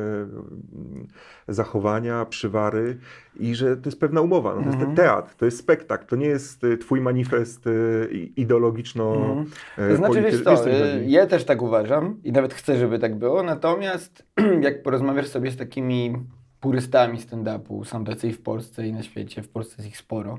[1.48, 2.98] zachowania, przywary
[3.40, 4.50] i że to jest pewna umowa.
[4.54, 4.80] No, to Mhm.
[4.90, 7.64] jest teatr, to jest spektakl, to nie jest e, twój manifest
[8.12, 9.46] i- ideologiczno Mhm.
[9.78, 13.18] e, To znaczy, wiesz co, y, ja też tak uważam i nawet chcę, żeby tak
[13.18, 14.26] było, natomiast
[14.60, 16.16] jak porozmawiasz sobie z takimi
[16.60, 20.38] purystami stand-upu, są tacy i w Polsce i na świecie, w Polsce jest ich sporo,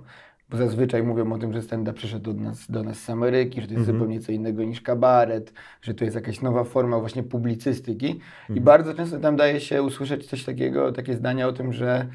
[0.49, 3.67] bo zazwyczaj mówią o tym, że stand-up przyszedł do nas, do nas z Ameryki, że
[3.67, 3.97] to jest Mhm.
[3.97, 8.63] zupełnie co innego niż kabaret, że to jest jakaś nowa forma właśnie publicystyki i Mhm.
[8.63, 12.07] bardzo często tam daje się usłyszeć coś takiego, takie zdania o tym, że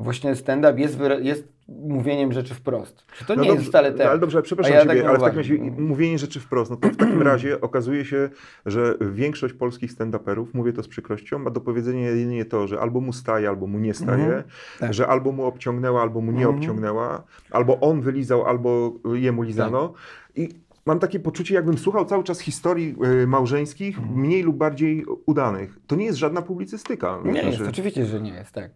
[0.00, 3.04] właśnie stand-up jest, jest mówieniem rzeczy wprost.
[3.18, 4.06] Że to No nie dobrze, jest wcale no tak.
[4.06, 6.76] Ale dobrze, ale przepraszam ja Ciebie, tak ale w takim razie mówienie rzeczy wprost, no
[6.76, 8.28] to w takim razie okazuje się,
[8.66, 13.00] że większość polskich stand-uperów, mówię to z przykrością, ma do powiedzenia jedynie to, że albo
[13.00, 14.42] mu staje, albo mu nie staje, Mhm.
[14.80, 14.94] Tak.
[14.94, 16.56] że albo mu obciągnęła, albo mu nie Mhm.
[16.56, 19.88] obciągnęła, albo on wylizał, albo jemu lizano.
[19.88, 20.38] Tak.
[20.38, 20.48] I
[20.86, 24.18] mam takie poczucie, jakbym słuchał cały czas historii y, małżeńskich, Mhm.
[24.20, 25.78] mniej lub bardziej udanych.
[25.86, 27.18] To nie jest żadna publicystyka.
[27.24, 28.70] Nie Znaczy, jest, oczywiście, że nie jest, tak.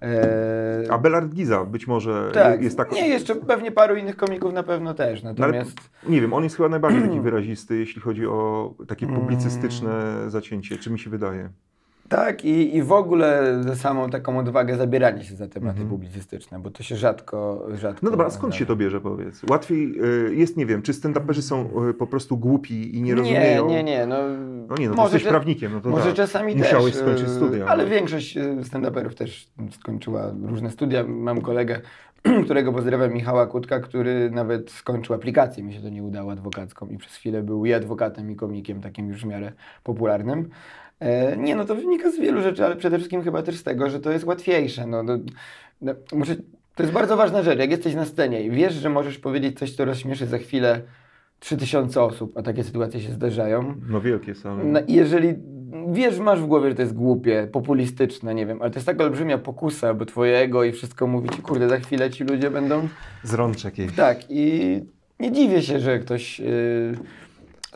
[0.00, 2.92] Eee, A Belard Giza być może tak, jest tak.
[2.92, 5.90] nie, jeszcze pewnie paru innych komików na pewno też, No ale natomiast...
[6.08, 10.90] nie wiem, on jest chyba najbardziej taki wyrazisty, jeśli chodzi o takie publicystyczne zacięcie, czy
[10.90, 11.50] mi się wydaje.
[12.08, 15.88] Tak, i, i w ogóle za samą taką odwagę zabierania się za tematy Mhm.
[15.88, 18.00] publicystyczne, bo to się rzadko, rzadko...
[18.06, 19.42] No dobra, a skąd się to bierze, powiedz?
[19.50, 19.94] Łatwiej
[20.30, 23.68] y, jest, nie wiem, czy stand-uperzy są y, po prostu głupi i nie rozumieją?
[23.68, 24.06] Nie, nie, nie.
[24.06, 24.16] No,
[24.68, 26.14] No nie, no to może jesteś cze- prawnikiem, no to Może tak.
[26.14, 27.02] czasami Musiałeś też.
[27.02, 27.66] skończyć e, studia.
[27.66, 27.90] Ale no.
[27.90, 31.04] większość stand-uperów też skończyła różne studia.
[31.06, 31.80] Mam kolegę,
[32.44, 36.96] którego pozdrawiam, Michała Kutka, który nawet skończył aplikację, mi się to nie udało, adwokacką i
[36.96, 39.52] przez chwilę był i adwokatem, i komikiem, takim już w miarę
[39.84, 40.48] popularnym.
[41.00, 43.90] E, Nie, no to wynika z wielu rzeczy, ale przede wszystkim chyba też z tego,
[43.90, 44.86] że to jest łatwiejsze.
[44.86, 45.18] No, no,
[45.82, 46.36] no, muszę,
[46.74, 47.58] to jest bardzo ważna rzecz.
[47.58, 50.80] Jak jesteś na scenie i wiesz, że możesz powiedzieć coś, co rozśmieszy za chwilę
[51.40, 54.64] 3000 osób, a takie sytuacje się zdarzają, No wielkie są.
[54.64, 55.34] no, i jeżeli
[55.92, 59.04] wiesz, masz w głowie, że to jest głupie, populistyczne, nie wiem, ale to jest taka
[59.04, 62.88] olbrzymia pokusa, bo twoje ego i wszystko mówi ci, kurde, za chwilę ci ludzie będą...
[63.22, 63.88] Z rączek jej.
[63.88, 64.80] Tak, i
[65.20, 66.46] nie dziwię się, że ktoś yy,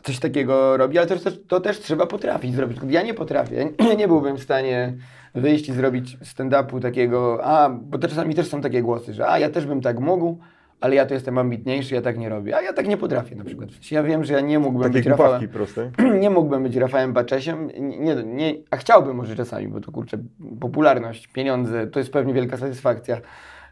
[0.03, 2.77] coś takiego robi, ale to, to, to też trzeba potrafić zrobić.
[2.89, 4.93] Ja nie potrafię, nie byłbym w stanie
[5.35, 9.39] wyjść i zrobić stand-upu takiego, a, bo to czasami też są takie głosy, że a,
[9.39, 10.37] ja też bym tak mógł,
[10.81, 12.55] ale ja to jestem ambitniejszy, ja tak nie robię.
[12.55, 13.69] A ja tak nie potrafię na przykład.
[13.91, 15.91] Ja wiem, że ja nie mógłbym Takie być Rafałem, proste.
[16.21, 20.17] nie mógłbym być Rafałem Baczesiem, nie, nie, a chciałbym może czasami, bo to kurczę,
[20.59, 23.21] popularność, pieniądze, to jest pewnie wielka satysfakcja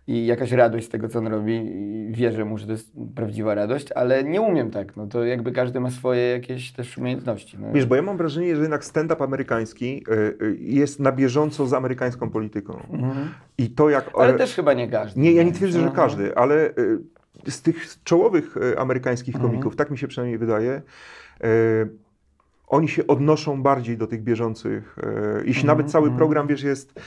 [0.08, 3.56] i jakaś radość z tego, co on robi i wierzę mu, że to jest prawdziwa
[3.56, 7.58] radość, ale nie umiem tak, no to jakby każdy ma swoje jakieś też umiejętności.
[7.60, 7.68] No.
[7.74, 10.14] Wiesz, bo ja mam wrażenie, że jednak stand-up amerykański y,
[10.46, 12.80] y, jest na bieżąco z amerykańską polityką.
[12.92, 13.30] Mhm.
[13.58, 14.12] I to jak...
[14.18, 15.22] Ale też chyba nie każdy.
[15.22, 15.92] Nie, ja nie twierdzę, że No.
[15.92, 19.52] każdy, ale y, z tych czołowych amerykańskich Mhm.
[19.52, 20.82] komików, tak mi się przynajmniej wydaje,
[22.68, 24.96] oni się odnoszą bardziej do tych bieżących.
[25.38, 26.18] Jeśli Mhm, nawet cały mhm.
[26.18, 27.00] program, wiesz, jest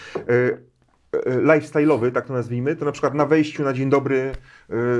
[1.26, 4.32] lifestyle'owy, tak to nazwijmy, to na przykład na wejściu na dzień dobry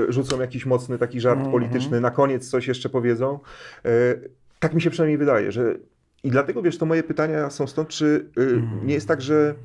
[0.07, 3.39] y, rzucą jakiś mocny taki żart Mhm, polityczny, na koniec coś jeszcze powiedzą.
[3.85, 5.75] Y, Tak mi się przynajmniej wydaje, że
[6.23, 8.87] i dlatego, wiesz, to moje pytania są stąd, czy Mhm.
[8.87, 9.55] nie jest tak, że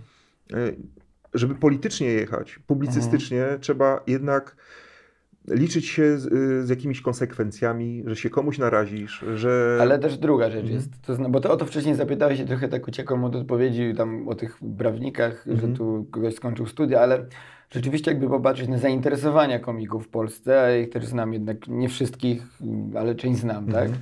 [1.34, 3.60] żeby politycznie jechać, publicystycznie, Mhm.
[3.60, 4.56] trzeba jednak
[5.50, 9.78] liczyć się z, y, z jakimiś konsekwencjami, że się komuś narazisz, że...
[9.80, 10.74] Ale też druga rzecz Mhm.
[10.74, 13.94] jest, to zna, bo to o to wcześniej zapytałeś i trochę tak uciekłem od odpowiedzi
[13.96, 15.70] tam o tych prawnikach, Mhm.
[15.72, 17.24] że tu kogoś skończył studia, ale
[17.70, 22.42] rzeczywiście jakby popatrzeć na zainteresowania komików w Polsce, a ich też znam jednak, nie wszystkich,
[22.98, 23.88] ale część znam, Mhm.
[23.90, 23.98] tak?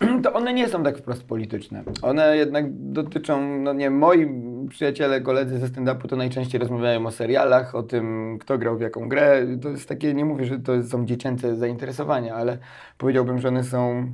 [0.22, 1.82] To one nie są tak wprost polityczne.
[2.02, 4.28] One jednak dotyczą, no nie, moi
[4.68, 9.08] przyjaciele, koledzy ze stand-upu to najczęściej rozmawiają o serialach, o tym, kto grał w jaką
[9.08, 9.46] grę.
[9.62, 12.58] To jest takie, nie mówię, że to są dziecięce zainteresowania, ale
[12.98, 14.06] powiedziałbym, że one są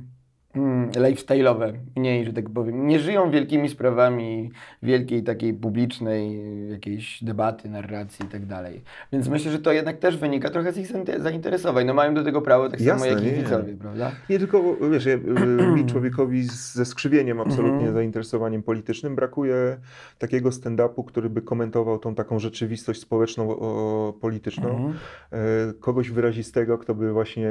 [0.95, 2.87] lifestyle'owe, mniej, że tak powiem.
[2.87, 4.51] Nie żyją wielkimi sprawami
[4.83, 6.39] wielkiej takiej publicznej
[6.69, 8.81] jakiejś debaty, narracji i tak dalej.
[9.11, 11.85] Więc myślę, że to jednak też wynika trochę z ich zainter- zainteresowań.
[11.85, 14.11] No mają do tego prawo tak Jasne, samo jak i widzowie, prawda?
[14.29, 15.19] Nie tylko, wiesz, ja, y,
[15.75, 17.93] mi człowiekowi ze skrzywieniem absolutnie Mhm.
[17.93, 19.77] zainteresowaniem politycznym brakuje
[20.19, 24.69] takiego stand-upu, który by komentował tą taką rzeczywistość społeczną, o, polityczną.
[24.69, 24.93] Mhm.
[25.31, 25.37] E,
[25.79, 27.49] kogoś wyrazistego, kto by właśnie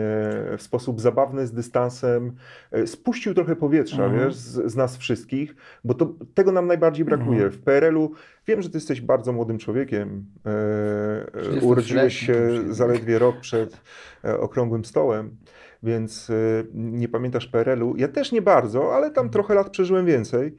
[0.58, 2.32] w sposób zabawny, z dystansem
[2.72, 4.24] e, spuścił trochę powietrza, Mhm.
[4.24, 7.44] wiesz, z, z nas wszystkich, bo to, tego nam najbardziej brakuje.
[7.44, 7.50] Mhm.
[7.50, 8.12] W PRL-u
[8.46, 10.24] wiem, że ty jesteś bardzo młodym człowiekiem.
[10.46, 12.36] E, e, 33-letnim urodziłeś się
[12.70, 13.80] zaledwie rok przed
[14.24, 15.36] e, okrągłym stołem.
[15.82, 16.34] Więc e,
[16.74, 17.96] nie pamiętasz PRL-u.
[17.96, 20.56] Ja też nie bardzo, ale tam trochę lat przeżyłem więcej.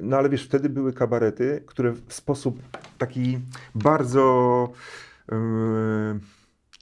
[0.00, 2.58] No ale wiesz, wtedy były kabarety, które w sposób
[2.98, 3.38] taki
[3.74, 4.68] bardzo
[5.32, 5.36] e,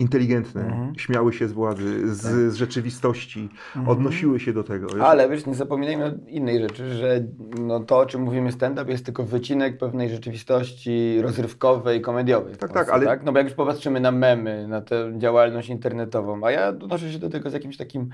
[0.01, 0.93] inteligentny, Mhm.
[0.99, 3.49] śmiały się z władzy, z, z rzeczywistości,
[3.87, 4.87] odnosiły się do tego.
[4.87, 5.01] wiesz?
[5.03, 7.21] Ale wiesz, nie zapominajmy o innej rzeczy, że
[7.61, 12.57] no to, o czym mówimy stand-up, jest tylko wycinek pewnej rzeczywistości rozrywkowej, komediowej.
[12.57, 16.51] Tak, tak, ale- No bo jak już popatrzymy na memy, na tę działalność internetową, a
[16.51, 18.09] ja odnoszę się do tego z jakimś takim,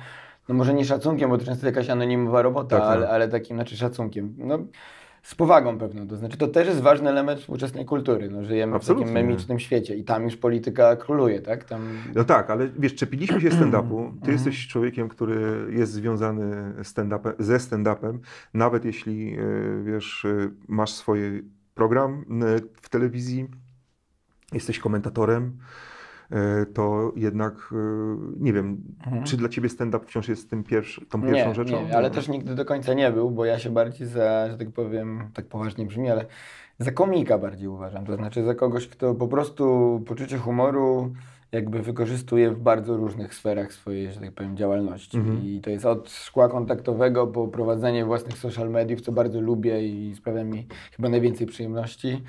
[0.48, 2.96] no może nie szacunkiem, bo to często jakaś anonimowa robota, Tak, tak.
[2.96, 4.34] ale, ale takim, znaczy szacunkiem.
[4.38, 4.58] No,
[5.22, 8.30] z powagą pewną, to znaczy to też jest ważny element współczesnej kultury.
[8.30, 9.06] No, żyjemy w Absolutnie.
[9.06, 11.64] takim memicznym świecie i tam już polityka króluje, tak?
[11.64, 11.88] Tam...
[12.14, 14.08] No tak, ale wiesz, czepiliśmy się stand-upu.
[14.10, 14.32] Ty Mhm.
[14.32, 18.18] jesteś człowiekiem, który jest związany stand-upem, ze stand-upem,
[18.54, 19.42] nawet jeśli e,
[19.84, 22.24] wiesz, e, masz swój program
[22.82, 23.48] w telewizji,
[24.52, 25.58] jesteś komentatorem,
[26.74, 27.76] to jednak e,
[28.40, 29.24] nie wiem, Mhm.
[29.24, 31.84] czy dla ciebie stand-up wciąż jest tym pierwszy, tą pierwszą nie, rzeczą?
[31.86, 32.14] Nie, ale No.
[32.14, 35.46] też nigdy do końca nie był, bo ja się bardziej za, że tak powiem, tak
[35.46, 36.26] poważnie brzmi, ale
[36.78, 38.06] za komika bardziej uważam.
[38.06, 39.64] To znaczy za kogoś, kto po prostu
[40.06, 41.12] poczucie humoru
[41.52, 45.16] jakby wykorzystuje w bardzo różnych sferach swojej, że tak powiem, działalności.
[45.18, 45.42] Mhm.
[45.44, 50.14] I to jest od szkła kontaktowego po prowadzenie własnych social mediów, co bardzo lubię i
[50.14, 50.66] sprawia mi
[50.96, 52.22] chyba najwięcej przyjemności.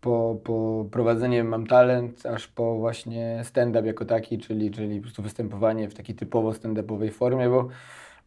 [0.00, 5.22] Po, po prowadzenie Mam Talent, aż po właśnie stand-up jako taki, czyli, czyli po prostu
[5.22, 7.68] występowanie w takiej typowo stand-upowej formie, bo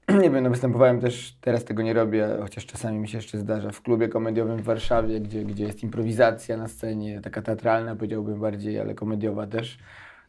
[0.22, 3.72] nie wiem, no występowałem też, teraz tego nie robię, chociaż czasami mi się jeszcze zdarza,
[3.72, 8.80] w klubie komediowym w Warszawie, gdzie, gdzie jest improwizacja na scenie, taka teatralna powiedziałbym bardziej,
[8.80, 9.80] ale komediowa też.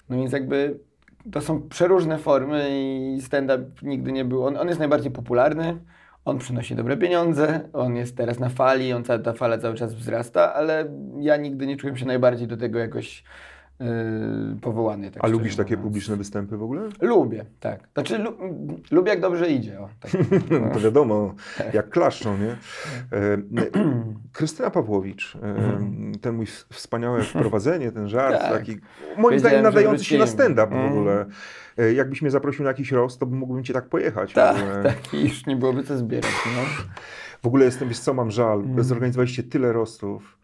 [0.08, 0.78] No więc jakby
[1.32, 5.78] to są przeróżne formy i stand-up nigdy nie był, on, on jest najbardziej popularny,
[6.24, 10.54] on przynosi dobre pieniądze, on jest teraz na fali, on ta fala cały czas wzrasta,
[10.54, 10.84] ale
[11.20, 13.24] ja nigdy nie czułem się najbardziej do tego jakoś
[13.80, 13.86] yy,
[14.60, 15.10] powołany.
[15.10, 15.84] Tak A lubisz takie mówiąc.
[15.88, 16.88] publiczne występy w ogóle?
[17.00, 17.88] Lubię, tak.
[17.94, 18.36] Znaczy, lu-
[18.90, 19.80] lubię jak dobrze idzie.
[19.80, 20.12] O, tak.
[20.50, 21.34] No, to wiadomo,
[21.72, 22.50] jak klaszczą, nie?
[23.18, 28.52] E, n- Krystyna Pawłowicz, e, ten mój wspaniałe wprowadzenie, ten żart, Tak.
[28.52, 28.76] taki,
[29.18, 30.92] moim zdaniem nadający się na stand-up w Mm.
[30.92, 31.26] ogóle.
[31.78, 34.32] E, Jakbyś mnie zaprosił na jakiś roast, to mógłbym cię tak pojechać.
[34.32, 35.14] tak, tak.
[35.14, 36.30] I już nie byłoby co zbierać.
[36.56, 36.62] No.
[37.42, 38.84] W ogóle jestem, wiesz co, mam żal, Mm.
[38.84, 40.38] zorganizowaliście tyle rostów.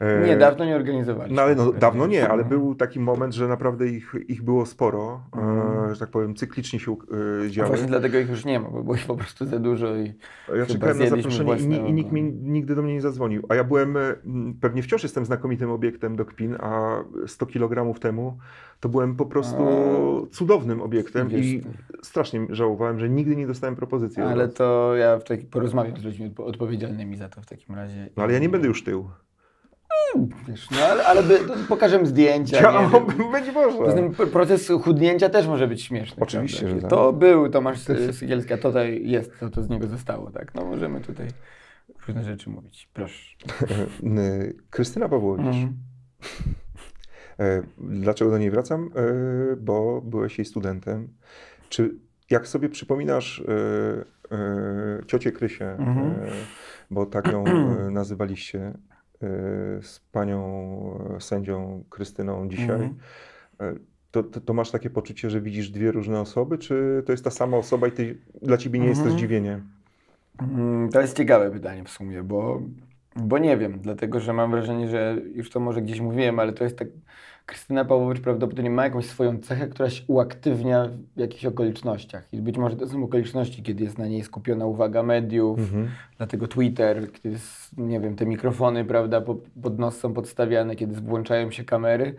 [0.00, 1.36] E, Nie, dawno nie organizowaliśmy.
[1.36, 2.48] No ale no, dawno nie, ale No.
[2.48, 5.90] był taki moment, że naprawdę ich, ich było sporo, Mhm.
[5.90, 6.96] e, że tak powiem, cyklicznie się e,
[7.46, 7.68] A działy.
[7.68, 10.12] Właśnie dlatego ich już nie ma, bo było ich po prostu za dużo i
[10.58, 13.42] Ja czekałem na zaproszenie i, ni- własne i nikt mi nigdy do mnie nie zadzwonił.
[13.48, 14.14] A ja byłem, e,
[14.60, 18.38] pewnie wciąż jestem znakomitym obiektem do kpin, a 100 kg temu
[18.80, 19.62] to byłem po prostu
[20.32, 20.34] A.
[20.34, 21.62] cudownym obiektem Wiesz, i
[22.02, 24.22] strasznie żałowałem, że nigdy nie dostałem propozycji.
[24.22, 28.08] Ale to ja w taki, porozmawiam z ludźmi odpo- odpowiedzialnymi za to w takim razie.
[28.16, 29.08] No ale ja nie będę już tył.
[30.48, 32.60] Wiesz, no ale, ale by, pokażemy zdjęcia.
[32.60, 33.30] Ja, wiem.
[33.32, 36.22] będzie Poza tym proces chudnięcia też może być śmieszny.
[36.22, 36.76] Oczywiście, prawda?
[36.76, 36.90] że tak.
[36.90, 37.78] To był Tomasz
[38.12, 40.54] Sygielski, a tutaj jest, to, to z niego zostało, tak?
[40.54, 41.28] No możemy tutaj
[42.08, 42.88] różne rzeczy mówić.
[42.92, 43.36] Proszę.
[44.70, 45.46] Krystyna Pawłowicz.
[45.46, 45.74] Mhm.
[47.40, 48.90] E, Dlaczego do niej wracam?
[48.96, 51.08] E, Bo byłeś jej studentem.
[51.68, 51.94] Czy
[52.30, 53.44] jak sobie przypominasz
[54.30, 56.14] e, ciocię Krysię, Mhm.
[56.90, 57.44] bo tak ją
[57.90, 58.72] nazywaliście
[59.82, 60.40] z panią
[61.16, 62.94] e, sędzią Krystyną dzisiaj, Mhm.
[63.60, 63.74] e,
[64.10, 67.30] to, to, to masz takie poczucie, że widzisz dwie różne osoby, czy to jest ta
[67.30, 69.18] sama osoba i ty, dla ciebie nie jest to Mhm.
[69.18, 69.60] zdziwienie?
[70.42, 72.62] Mm, To jest ciekawe pytanie w sumie, bo,
[73.16, 76.64] bo nie wiem, dlatego że mam wrażenie, że już to może gdzieś mówiłem, ale to
[76.64, 76.88] jest tak.
[77.50, 82.28] Krystyna Pawłowicz prawdopodobnie ma jakąś swoją cechę, która się uaktywnia w jakichś okolicznościach.
[82.32, 85.88] I być może to są okoliczności, kiedy jest na niej skupiona uwaga mediów, Mhm.
[86.16, 91.00] dlatego Twitter, kiedy jest, nie wiem, te mikrofony, prawda, po- pod nos są podstawiane, kiedy
[91.00, 92.14] włączają się kamery.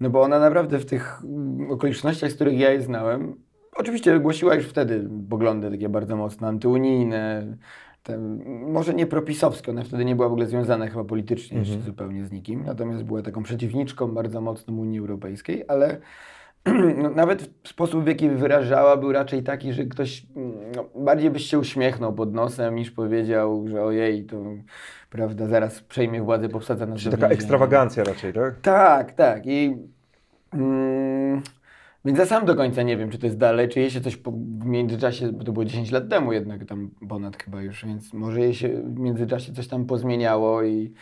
[0.00, 3.34] No bo ona naprawdę w tych mm, okolicznościach, z których ja je znałem,
[3.76, 7.46] oczywiście głosiła już wtedy poglądy takie bardzo mocno antyunijne,
[8.02, 12.24] te, może nie propisowskie, ona wtedy nie była w ogóle związana chyba politycznie jeszcze zupełnie
[12.24, 16.00] z nikim, natomiast była taką przeciwniczką bardzo mocną Unii Europejskiej, ale
[17.02, 20.26] no, nawet sposób, w jaki wyrażała, był raczej taki, że ktoś
[20.76, 24.36] no, bardziej byś się uśmiechnął pod nosem, niż powiedział, że ojej, to
[25.10, 28.60] prawda, zaraz przejmie władzę, powsadza nas Czyli taka ekstrawagancja raczej, tak?
[28.60, 29.46] Tak, tak.
[29.46, 29.76] I,
[30.52, 31.42] mm,
[32.04, 34.16] więc ja sam do końca nie wiem, czy to jest dalej, czy jej się coś
[34.16, 38.12] po, w międzyczasie, bo to było 10 lat temu jednak, tam ponad chyba już, więc
[38.12, 40.92] może jej się w międzyczasie coś tam pozmieniało i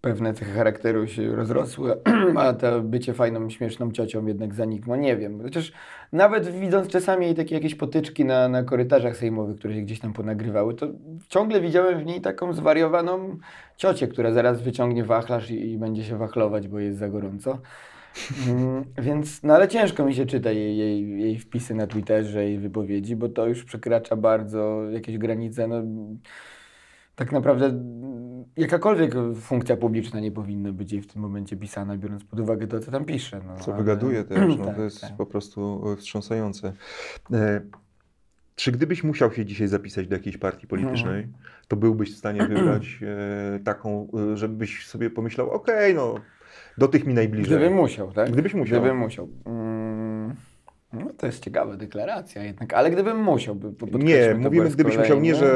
[0.00, 1.96] pewne cechy charakteru się rozrosły,
[2.36, 4.96] a to bycie fajną, śmieszną ciocią jednak zanikło.
[4.96, 5.42] Nie wiem.
[5.42, 5.72] Chociaż
[6.12, 10.74] nawet widząc czasami takie jakieś potyczki na, na korytarzach sejmowych, które się gdzieś tam ponagrywały,
[10.74, 10.86] to
[11.28, 13.36] ciągle widziałem w niej taką zwariowaną
[13.76, 17.58] ciocię, która zaraz wyciągnie wachlarz i, i będzie się wachlować, bo jest za gorąco.
[18.48, 22.58] Mm, więc, no ale ciężko mi się czyta jej, jej, jej wpisy na Twitterze, jej
[22.58, 25.68] wypowiedzi, bo to już przekracza bardzo jakieś granice.
[25.68, 25.82] No,
[27.16, 32.24] tak naprawdę mm, jakakolwiek funkcja publiczna nie powinna być jej w tym momencie pisana, biorąc
[32.24, 33.40] pod uwagę to, co tam pisze.
[33.46, 35.16] No, Co ale- wygaduje też, no, Tak, to jest tak.
[35.16, 36.72] po prostu e, wstrząsające.
[37.32, 37.60] E,
[38.56, 41.42] czy gdybyś musiał się dzisiaj zapisać do jakiejś partii politycznej, Mhm.
[41.68, 46.14] to byłbyś w stanie wybrać e, taką, e, żebyś sobie pomyślał, okej, no,
[46.78, 47.56] do tych mi najbliżej.
[47.56, 48.30] Gdybym musiał, tak?
[48.30, 48.80] Gdybyś musiał.
[48.80, 49.28] Gdybym musiał.
[49.46, 50.34] Mm,
[50.92, 53.54] no to jest ciekawa deklaracja jednak, ale gdybym musiał.
[53.54, 55.46] by- Nie, mówimy, gdybyś musiał, nie, że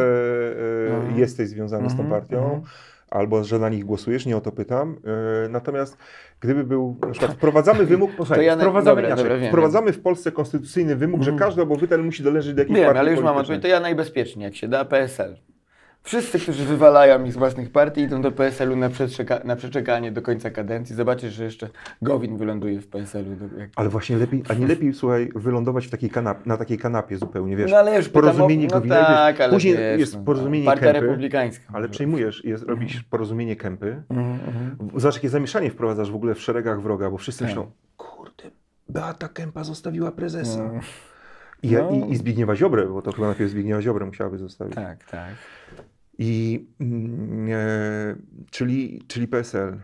[0.91, 1.19] e, Mhm.
[1.19, 2.63] jesteś związany z tą Mhm, partią, mhm.
[3.11, 4.97] albo że na nich głosujesz, nie o to pytam.
[5.45, 5.97] E, natomiast
[6.41, 10.97] gdyby był, na przykład wprowadzamy wymóg, posłuchaj, ja wprowadzamy, dobra, dobra, wprowadzamy w Polsce konstytucyjny
[10.97, 11.49] wymóg, że Mhm.
[11.49, 13.63] każdy obywatel musi doleżeć do jakiejś Wiem, partii ale już mam odpowiedź.
[13.63, 15.37] To ja najbezpieczniej, jak się da, PSL.
[16.03, 20.23] Wszyscy, którzy wywalają ich z własnych partii, idą do PSL-u na, przeczeka- na przeczekanie do
[20.23, 20.97] końca kadencji.
[20.97, 21.69] Zobaczysz, że jeszcze
[22.03, 23.37] Gowin wyląduje w PSL-u.
[23.49, 26.79] do- jak- Ale właśnie lepiej, a nie lepiej, słuchaj, wylądować w takiej kanap, na takiej
[26.79, 30.01] kanapie zupełnie, wiesz, no ale już porozumienie o, no Gowina, tak, wiesz, ale później wiesz,
[30.01, 31.65] jest no, porozumienie Partia Kępy, Republikańska.
[31.73, 34.77] ale przejmujesz, jest, robisz porozumienie Kępy, Mhm, mhm.
[35.01, 37.49] Zobacz, jakie zamieszanie wprowadzasz w ogóle w szeregach wroga, bo wszyscy Tak.
[37.49, 38.51] myślą, kurde,
[38.89, 40.59] Beata Kępa zostawiła prezesa.
[40.75, 40.81] No.
[41.63, 41.91] I, No.
[41.91, 44.75] i, I Zbigniewa Ziobrę, bo to chyba najpierw Zbigniewa Ziobrę musiałaby zostawić.
[44.75, 45.35] Tak, tak.
[46.23, 48.17] I, mm, e,
[48.51, 49.79] czyli, czyli PSL.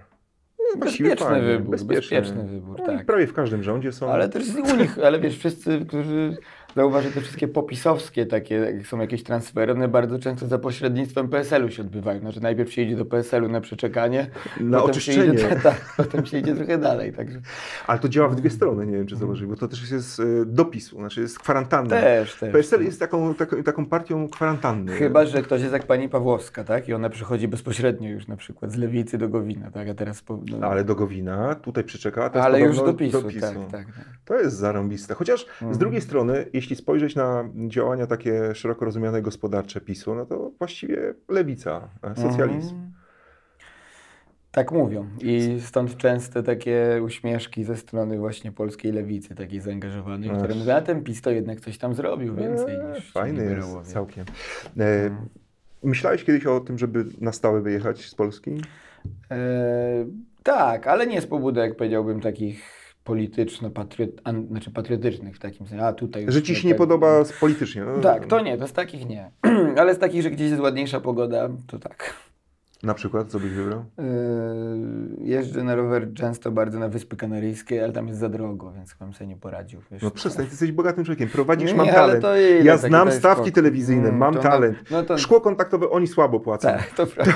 [0.79, 3.07] Bezpieczny fajnie, wybór, bezpieczny wybór, No tak.
[3.07, 4.13] prawie w każdym rządzie są.
[4.13, 6.37] Ale też u nich, ale wiesz, wszyscy, którzy
[6.77, 11.29] Zauważ, że te wszystkie popisowskie takie, jak są jakieś transfery, one bardzo często za pośrednictwem
[11.29, 12.21] PSL-u się odbywają.
[12.21, 14.27] Znaczy najpierw się idzie do PSL-u na przeczekanie,
[14.61, 15.35] Na potem się oczyszczenie.
[15.35, 17.13] idzie, tak, potem się idzie trochę dalej.
[17.13, 17.41] Także
[17.87, 20.23] Ale to działa w dwie strony, nie wiem czy zauważyli, bo to też jest e,
[20.47, 21.91] dopisu, znaczy jest kwarantanna.
[21.91, 22.53] też, też.
[22.53, 24.93] PSL jest taką, taką, taką partią kwarantanny.
[24.93, 26.89] Chyba, że ktoś jest jak pani Pawłowska, tak?
[26.89, 29.89] I ona przychodzi bezpośrednio już na przykład z Lewicy do Gowina, tak?
[29.89, 30.23] A teraz...
[30.23, 33.41] Po, no, Ale do Gowina, tutaj przyczeka, a teraz ale już do PiSu, do PiSu.
[33.41, 33.87] tak, tak.
[33.87, 34.05] tak.
[34.25, 35.15] To jest zarąbiste.
[35.15, 35.79] Chociaż z Mhm.
[35.79, 41.89] drugiej strony, jeśli spojrzeć na działania takie szeroko rozumiane gospodarcze PiSu, no to właściwie lewica,
[42.03, 42.75] e, socjalizm.
[42.75, 42.93] Mhm.
[44.57, 45.07] Tak mówią.
[45.21, 50.39] I stąd częste takie uśmieszki ze strony właśnie polskiej lewicy, takiej zaangażowanej, Ach.
[50.39, 53.93] które mówią, a ten PiS to jednak coś tam zrobił więcej Eee, niż Fajny jest
[53.93, 54.25] całkiem.
[54.79, 55.11] E,
[55.83, 58.51] myślałeś kiedyś o tym, żeby na stałe wyjechać z Polski?
[59.31, 59.37] E,
[60.43, 62.76] tak, ale nie z pobudek, powiedziałbym, takich
[63.07, 64.11] polityczno-patriot,
[64.51, 66.25] znaczy patriotycznych w takim sensie, a tutaj...
[66.29, 67.85] Że ci się nie tak- podoba politycznie?
[67.85, 69.31] No, Tak, to nie, to z takich nie.
[69.81, 72.15] ale z takich, że gdzieś jest ładniejsza pogoda, to tak.
[72.87, 73.85] Na przykład, co byś wybrał?
[73.99, 74.05] Yy,
[75.27, 79.13] jeżdżę na rower często bardzo na Wyspy Kanaryjskie, ale tam jest za drogo, więc bym
[79.13, 79.81] sobie nie poradził.
[79.91, 82.25] Wiesz, No przestań, ty jesteś bogatym człowiekiem, prowadzisz, Nie, mam ale talent.
[82.63, 83.55] Ja znam stawki sport.
[83.55, 84.77] telewizyjne, Mm, mam no- talent.
[84.91, 86.69] no to- Szkło kontaktowe oni słabo płacą.
[86.69, 87.33] Tak, to prawda.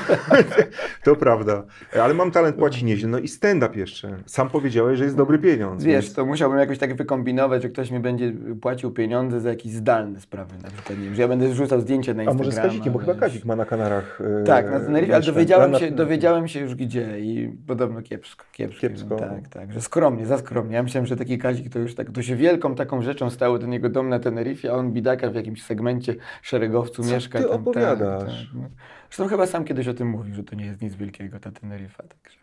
[1.04, 1.62] To prawda.
[2.02, 3.08] Ale mam talent, płaci nieźle.
[3.08, 4.16] No i stand-up jeszcze.
[4.26, 5.84] Sam powiedziałeś, że jest dobry pieniądz.
[5.84, 9.72] Wiesz, więc- to musiałbym jakoś tak wykombinować, że ktoś mi będzie płacił pieniądze za jakieś
[9.72, 10.54] zdalne sprawy.
[10.62, 12.44] Na przykład, nie wiem, że ja będę wrzucał zdjęcie na A Instagrama.
[12.44, 13.14] może z Kazikiem, bo chyba.
[13.14, 14.20] Kazik ma na Kanarach.
[14.40, 15.22] e, Tak, na Teneryfie, ale.
[15.46, 18.44] Dowiedziałem się, dowiedziałem się już gdzie i podobno kiepsko.
[18.52, 18.80] Kiepsko.
[18.80, 19.16] Kiepsko.
[19.16, 20.74] Tak, tak, że skromnie, za skromnie.
[20.76, 23.72] Ja myślałem, że taki Kazik to już tak, to się wielką taką rzeczą stało ten
[23.72, 27.38] jego dom na Teneryfie, a on bidaka w jakimś segmencie szeregowcu Co mieszka.
[27.38, 28.18] ty tam, opowiadasz?
[28.18, 28.54] Tak, tak.
[28.54, 28.68] no.
[29.08, 32.02] Zresztą chyba sam kiedyś o tym mówił, że to nie jest nic wielkiego ta Teneryfa.
[32.02, 32.38] Także.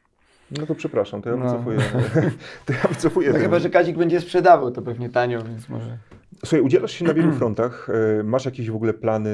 [0.51, 1.45] No to przepraszam, to ja No.
[1.45, 1.79] wycofuję.
[2.65, 3.29] To ja wycofuję.
[3.33, 5.97] No chyba, że Kazik będzie sprzedawał to pewnie tanio, więc może...
[6.45, 7.87] Słuchaj, udzielasz się na wielu frontach.
[8.19, 9.29] E, Masz jakieś w ogóle plany,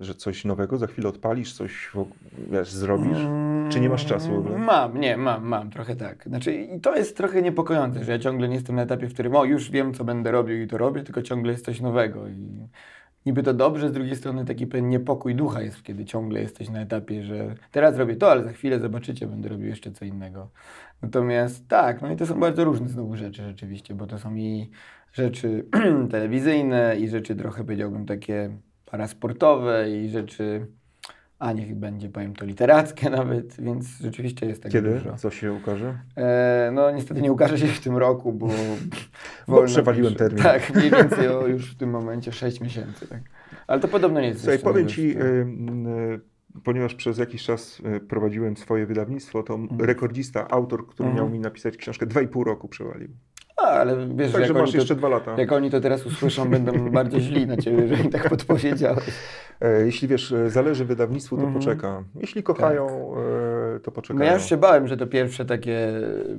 [0.00, 1.90] e, że coś nowego za chwilę odpalisz, coś
[2.50, 3.18] wiesz, zrobisz?
[3.70, 4.58] Czy nie masz czasu w ogóle?
[4.58, 6.24] Mam, nie, mam, mam, trochę tak.
[6.24, 9.36] Znaczy, i to jest trochę niepokojące, że ja ciągle nie jestem na etapie, w którym
[9.36, 12.68] o, już wiem, co będę robił i to robię, tylko ciągle jest coś nowego i
[13.26, 16.80] niby to dobrze, z drugiej strony taki pewien niepokój ducha jest, kiedy ciągle jesteś na
[16.80, 20.48] etapie, że teraz robię to, ale za chwilę zobaczycie, będę robił jeszcze co innego.
[21.02, 24.70] Natomiast tak, no i to są bardzo różne znowu rzeczy rzeczywiście, bo to są i
[25.12, 25.64] rzeczy
[26.10, 28.50] telewizyjne i rzeczy trochę powiedziałbym takie
[28.84, 30.66] parasportowe i rzeczy,
[31.38, 34.90] a niech będzie, powiem to, literackie nawet, więc rzeczywiście jest tak Kiedy?
[34.94, 35.16] dużo.
[35.16, 35.98] Co się ukaże?
[36.16, 38.48] E, no niestety nie ukaże się w tym roku, bo...
[39.48, 40.24] Bo przewaliłem pisze.
[40.24, 40.42] termin.
[40.42, 43.06] Tak, mniej więcej o, już w tym momencie 6 miesięcy.
[43.08, 43.20] Tak.
[43.66, 44.88] Ale to podobno nie jest Słuchaj, powiem.
[44.88, 45.24] Ci, y,
[46.54, 51.24] y, ponieważ przez jakiś czas y, prowadziłem swoje wydawnictwo, to rekordzista, autor, który Mhm.
[51.26, 53.08] miał mi napisać książkę, dwa i pół roku przewalił.
[53.56, 55.34] A, ale wiesz, że Także jak masz oni, jeszcze to, dwa lata.
[55.38, 59.04] jak oni to teraz usłyszą, będą bardzo źli na Ciebie, że im tak podpowiedziałeś.
[59.60, 61.60] E, Jeśli wiesz, e, zależy wydawnictwu, to Mhm.
[61.60, 62.02] poczeka.
[62.20, 63.14] Jeśli kochają,
[63.82, 64.30] to No poczekają.
[64.30, 65.92] ja już się bałem, że to pierwsze takie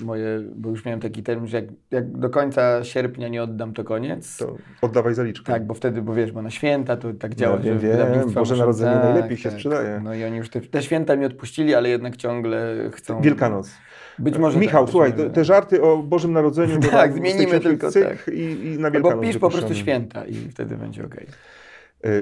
[0.04, 0.26] moje,
[0.56, 4.38] bo już miałem taki termin, że jak, jak do końca sierpnia nie oddam, to koniec.
[4.38, 5.54] To oddawaj zaliczkę.
[5.54, 8.34] Tak, bo wtedy, bo wiesz, bo na święta to tak działa, wiem, że wiem.
[8.34, 9.94] Boże Narodzenie tak, najlepiej się tak, sprzedaje.
[9.96, 10.04] Tak.
[10.04, 13.22] No i oni już te, te święta mi odpuścili, ale jednak ciągle chcą...
[13.22, 13.72] Wielkanoc.
[14.20, 18.04] Być może Michał, tak, słuchaj, te, te żarty o Bożym Narodzeniu Tak, zmienimy tylko cyk
[18.04, 18.34] tak.
[18.34, 21.24] i, i na No Wielkanoc bo pisz po prostu święta i wtedy będzie okej.
[21.24, 21.62] E,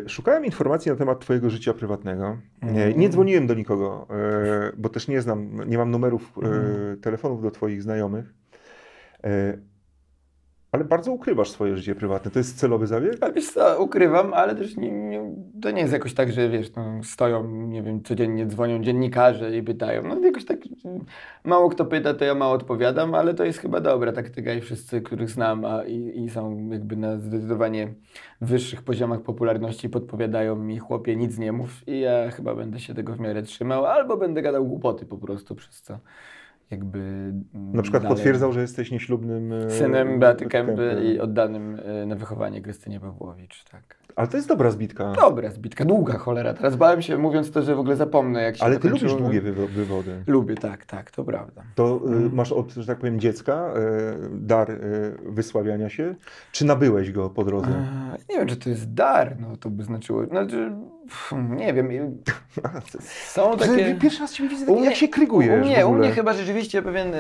[0.08, 2.38] Szukałem informacji na temat Twojego życia prywatnego.
[2.62, 3.00] Nie, Mhm.
[3.00, 7.00] nie dzwoniłem do nikogo, e, bo też nie znam, nie mam numerów e, Mhm.
[7.02, 8.34] telefonów do Twoich znajomych.
[10.72, 12.32] Ale bardzo ukrywasz swoje życie prywatne.
[12.32, 13.18] To jest celowy zabieg?
[13.22, 16.76] Ale wiesz co, ukrywam, ale też nie, nie, to nie jest jakoś tak, że wiesz,
[16.76, 20.04] no, stoją, nie wiem, codziennie dzwonią dziennikarze i pytają.
[20.04, 20.60] No jakoś tak,
[21.44, 25.02] mało kto pyta, to ja mało odpowiadam, ale to jest chyba dobra taktyka i wszyscy,
[25.02, 27.94] których znam a, i, i są jakby na zdecydowanie
[28.42, 33.14] wyższych poziomach popularności podpowiadają mi, chłopie, nic nie mów i ja chyba będę się tego
[33.14, 36.00] w miarę trzymał, albo będę gadał głupoty po prostu, przez co
[36.72, 37.00] jakby...
[37.00, 42.06] mm, Na przykład dalej- potwierdzał, że jesteś nieślubnym e, Synem Beaty Kępy i oddanym e,
[42.06, 44.02] na wychowanie Krystynie Pawłowicz, tak.
[44.16, 45.14] Ale to jest dobra zbitka.
[45.22, 46.54] Dobra zbitka, długa cholera.
[46.54, 49.42] Teraz bałem się, mówiąc to, że w ogóle zapomnę, jak się Ale ty lubisz długie
[49.42, 50.24] wywo- wywody.
[50.28, 51.64] Lubię, tak, tak, to prawda.
[51.76, 52.34] To Mhm.
[52.36, 53.74] masz od, że tak powiem, dziecka
[54.32, 54.68] dar
[55.26, 56.16] wysławiania się?
[56.52, 57.68] Czy nabyłeś go po drodze?
[57.70, 60.72] Eee, Nie wiem, czy to jest dar, no to by znaczyło, znaczy,
[61.58, 61.90] nie wiem,
[63.26, 63.96] są takie...
[63.96, 66.82] Pierwszy raz Ciebie widzę, U taki, mnie- jak się krygujesz w u mnie chyba rzeczywiście
[66.82, 67.20] pewien e,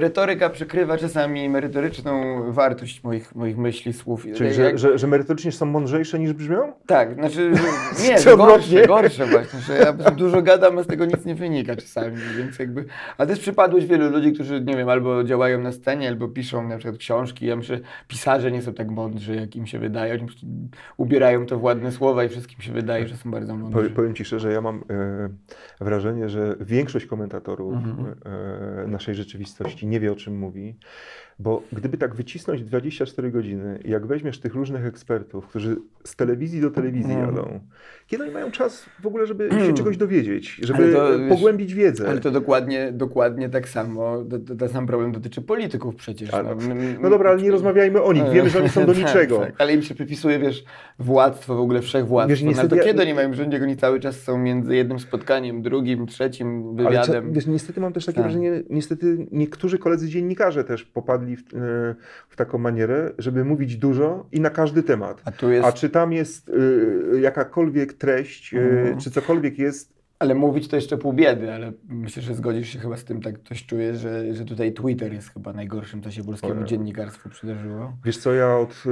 [0.00, 4.26] retoryka przykrywa czasami merytoryczną wartość moich, moich myśli, słów.
[4.34, 6.72] Czyli, Jak- że, że, że merytorycznie są mądrzejsze niż brzmią?
[6.86, 7.50] Tak, znaczy,
[8.04, 8.86] nie, gorsze, odwrotnie?
[8.86, 12.84] gorsze właśnie, że ja dużo gadam, a z tego nic nie wynika czasami, więc jakby,
[13.18, 16.68] a to jest przypadłość wielu ludzi, którzy, nie wiem, albo działają na scenie, albo piszą
[16.68, 20.14] na przykład książki, ja myślę, że pisarze nie są tak mądrzy, jak im się wydaje,
[20.14, 20.26] oni
[20.96, 23.72] ubierają to w ładne słowa i wszystkim się wydaje, że są bardzo mądrzy.
[23.78, 25.28] Powie- Powiem Ci szczerze, ja mam e,
[25.84, 28.14] wrażenie, że większość komentatorów Mhm.
[28.84, 30.76] e, naszej rzeczywistości nie wie o czym mówi,
[31.42, 36.70] bo gdyby tak wycisnąć 24 godziny, jak weźmiesz tych różnych ekspertów, którzy z telewizji do
[36.70, 37.30] telewizji Mhm.
[37.36, 37.60] jadą,
[38.06, 41.74] kiedy oni mają czas w ogóle, żeby się czegoś dowiedzieć, żeby Ale to, wiesz, pogłębić
[41.74, 42.08] wiedzę?
[42.08, 46.30] Ale to dokładnie, dokładnie tak samo, to, to, ten sam problem dotyczy polityków przecież.
[46.34, 48.92] Ale- no, m- No dobra, ale nie rozmawiajmy o nich, wiemy, że oni są do
[48.94, 49.38] Tak, niczego.
[49.38, 50.64] tak, ale im się przypisuje, wiesz,
[50.98, 52.28] władztwo, w ogóle wszechwładztwo.
[52.30, 54.38] Wiesz, no, ale niestety to ja- kiedy oni mają urządzić, jak oni cały czas są
[54.38, 57.24] między jednym spotkaniem, drugim, trzecim Ale wywiadem.
[57.30, 58.24] cza- wiesz, niestety mam też takie Tak.
[58.24, 61.94] wrażenie, niestety niektórzy koledzy dziennikarze też popadli w, e,
[62.28, 65.22] w taką manierę, żeby mówić dużo i na każdy temat.
[65.24, 68.98] A jest, A czy tam jest y, jakakolwiek treść, y, Mhm.
[68.98, 69.92] czy cokolwiek jest.
[70.18, 73.34] ale mówić to jeszcze pół biedy, ale myślę, że zgodzisz się chyba z tym, tak
[73.38, 76.66] ktoś czuje, że, że tutaj Twitter jest chyba najgorszym, co się polskiemu Ojej.
[76.66, 77.92] dziennikarstwu przydarzyło.
[78.04, 78.82] Wiesz co, ja od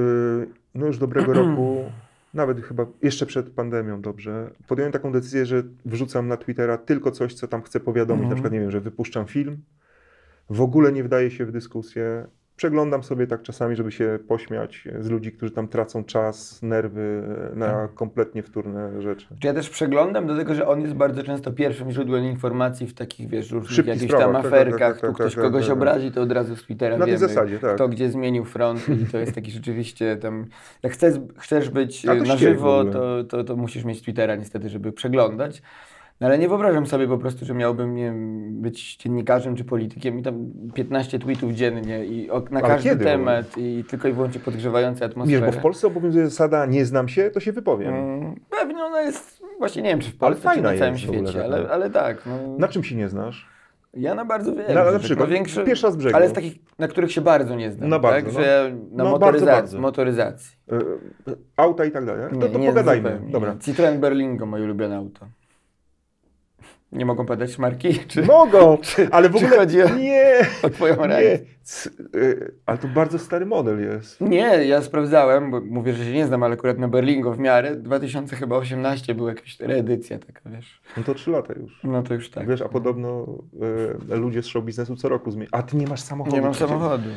[0.74, 1.84] no już dobrego roku,
[2.34, 7.34] nawet chyba jeszcze przed pandemią dobrze, podjąłem taką decyzję, że wrzucam na Twittera tylko coś,
[7.34, 8.22] co tam chcę powiadomić.
[8.22, 8.30] Mhm.
[8.30, 9.56] Na przykład, nie wiem, że wypuszczam film,
[10.50, 12.26] w ogóle nie wdaję się w dyskusję.
[12.56, 17.22] Przeglądam sobie tak czasami, żeby się pośmiać z ludzi, którzy tam tracą czas, nerwy
[17.54, 17.94] na Tak.
[17.94, 19.26] kompletnie wtórne rzeczy.
[19.38, 23.28] Czy ja też przeglądam, dlatego że on jest bardzo często pierwszym źródłem informacji w takich,
[23.28, 24.78] wiesz, różnych jakichś tam tak, tak, aferkach.
[24.78, 25.76] tak, tak, tu ktoś tak, kogoś tak, tak.
[25.76, 27.74] obrazi, to od razu z Twittera Na tej wiemy, zasadzie, tak.
[27.74, 30.46] kto gdzie zmienił front i to jest taki rzeczywiście tam,
[30.82, 34.92] jak chcesz, chcesz być e, na żywo, to, to, to musisz mieć Twittera niestety, żeby
[34.92, 35.62] przeglądać.
[36.20, 40.18] No ale nie wyobrażam sobie po prostu, że miałbym nie wiem, być dziennikarzem czy politykiem
[40.18, 44.12] i tam 15 tweetów dziennie i o, na Ale każdy kiedy temat i tylko i
[44.12, 45.46] wyłącznie podgrzewające Wiesz, atmosferę.
[45.46, 47.94] bo w Polsce obowiązuje zasada nie znam się, to się wypowiem.
[47.94, 50.98] Mm, Pewnie ona jest, właśnie nie wiem czy w Ale Polsce, czy fajna na całym
[50.98, 52.26] świecie, ale, ale tak.
[52.26, 53.48] No, Na czym się nie znasz?
[53.94, 54.74] ja na bardzo wiele.
[54.74, 56.16] Na- na przykład, no większe, pierwsza z brzegu.
[56.16, 57.88] Ale z takich, na których się bardzo nie znam.
[57.90, 58.34] Na bardzo, tak?
[58.34, 58.40] no.
[58.44, 59.46] Że na No, bardzo, motoryzacji.
[59.60, 59.80] bardzo.
[59.80, 60.56] motoryzacji.
[61.28, 62.22] Y, auta i tak dalej.
[62.40, 63.10] To, to pogadajmy.
[63.10, 63.32] zupełnie.
[63.32, 63.56] Dobra.
[63.60, 65.26] Citroen Berlingo, moje ulubione auto.
[66.92, 67.98] Nie mogą podać marki?
[68.08, 68.78] Czy Mogą,
[69.10, 70.32] ale w czy ogóle chodzi o- nie,
[70.62, 71.06] o twoją nie.
[71.06, 71.32] reakcję?
[71.34, 71.46] Y,
[72.66, 74.20] Ale to bardzo stary model jest.
[74.20, 77.76] Nie, ja sprawdzałem, bo mówię, że się nie znam, ale akurat na Berlingo w miarę.
[77.76, 80.80] 2018 była jakaś reedycja taka, wiesz.
[80.96, 81.80] No to trzy lata już.
[81.84, 82.48] No to już tak.
[82.48, 83.26] Wiesz, a podobno
[84.10, 85.50] y, ludzie z show biznesu co roku zmieniają.
[85.52, 86.36] A ty nie masz samochodu.
[86.36, 86.68] Nie mam przecież.
[86.70, 87.08] samochodu.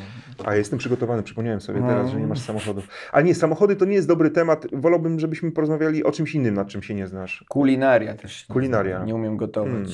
[0.46, 1.88] A jestem przygotowany, przypomniałem sobie No.
[1.88, 2.82] teraz, że nie masz samochodu.
[3.12, 4.66] Ale nie, samochody to nie jest dobry temat.
[4.74, 7.46] Wolałbym, żebyśmy porozmawiali o czymś innym, nad czym się nie znasz.
[7.50, 8.46] Kulinaria też.
[8.46, 9.04] Kulinaria.
[9.06, 9.72] Nie umiem gotować.
[9.72, 9.88] Hmm.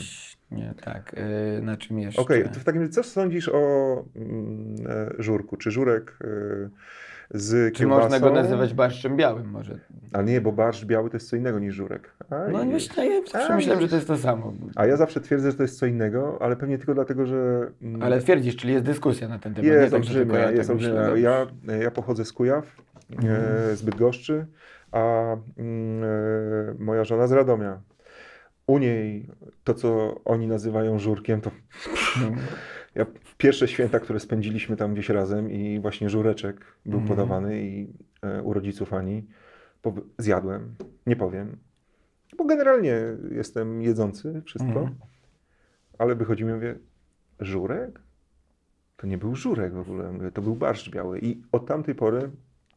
[0.51, 1.15] Nie, tak.
[1.55, 2.21] Yy, na czym jeszcze?
[2.21, 3.59] Okej, to w takim razie co sądzisz o
[4.15, 5.57] mm, e, żurku?
[5.57, 6.27] Czy żurek e,
[7.31, 8.01] z Czy kiełbasą?
[8.01, 9.79] można go nazywać barszczem białym może?
[10.13, 12.13] Ale nie, bo barszcz biały to jest co innego niż żurek.
[12.29, 14.53] A, No myślę, ja zawsze A, myślałem, że to jest to samo.
[14.75, 17.67] A ja zawsze twierdzę, że to jest co innego, ale pewnie tylko dlatego, że...
[17.81, 19.71] mm, Ale twierdzisz, czyli jest dyskusja na ten temat.
[19.71, 20.91] nie jest tak, tylko olbrzymia, ja jest tak myślę.
[20.91, 21.07] olbrzymia.
[21.31, 21.73] Dobrze.
[21.73, 22.75] Ja, ja pochodzę z Kujaw,
[23.23, 24.45] e, z Bydgoszczy,
[24.91, 26.07] a mm, e,
[26.79, 27.79] moja żona z Radomia.
[28.69, 29.27] U niej
[29.63, 31.51] to, co oni nazywają żurkiem, to
[32.17, 32.47] Mhm.
[32.95, 33.05] ja,
[33.37, 37.07] pierwsze święta, które spędziliśmy tam gdzieś razem i właśnie żureczek był Mhm.
[37.17, 39.27] podawany i e, u rodziców Ani
[39.83, 40.75] pow- zjadłem,
[41.07, 41.57] nie powiem,
[42.37, 43.01] bo generalnie
[43.31, 44.95] jestem jedzący wszystko, Mhm.
[45.97, 46.75] ale wychodzi mi mówię,
[47.39, 48.01] żurek?
[48.97, 52.29] To nie był żurek w ogóle, mówię, to był barszcz biały i od tamtej pory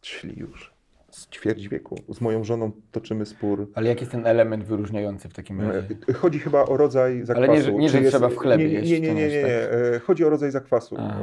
[0.03, 0.73] szli już
[1.13, 1.97] z ćwierć wieku.
[2.09, 3.69] Z moją żoną toczymy spór.
[3.75, 5.87] Ale jaki jest ten element wyróżniający w takim razie?
[6.09, 7.53] E, Chodzi chyba o rodzaj zakwasu.
[7.53, 9.47] nie, że- nie, że trzeba w chlebie nie, nie, jeść, nie, nie, nie, nie, nie.
[9.71, 10.97] E, Chodzi o rodzaj zakwasu.
[10.99, 11.21] Aha.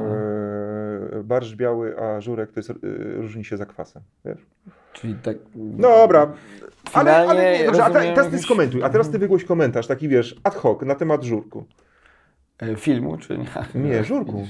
[1.19, 2.75] E, Barszcz biały, a żurek to jest, e,
[3.15, 4.01] różni się zakwasem.
[4.25, 4.45] Wiesz?
[4.93, 5.37] Czyli tak...
[5.55, 6.33] No dobra.
[6.93, 10.07] Ale, ale nie, dobrze, a te, teraz ty skomentuj, a teraz ty wygłoś komentarz, taki
[10.07, 11.65] wiesz, ad hoc na temat żurku.
[12.61, 13.45] E, Filmu, czy nie?
[13.89, 14.47] Nie, żurku.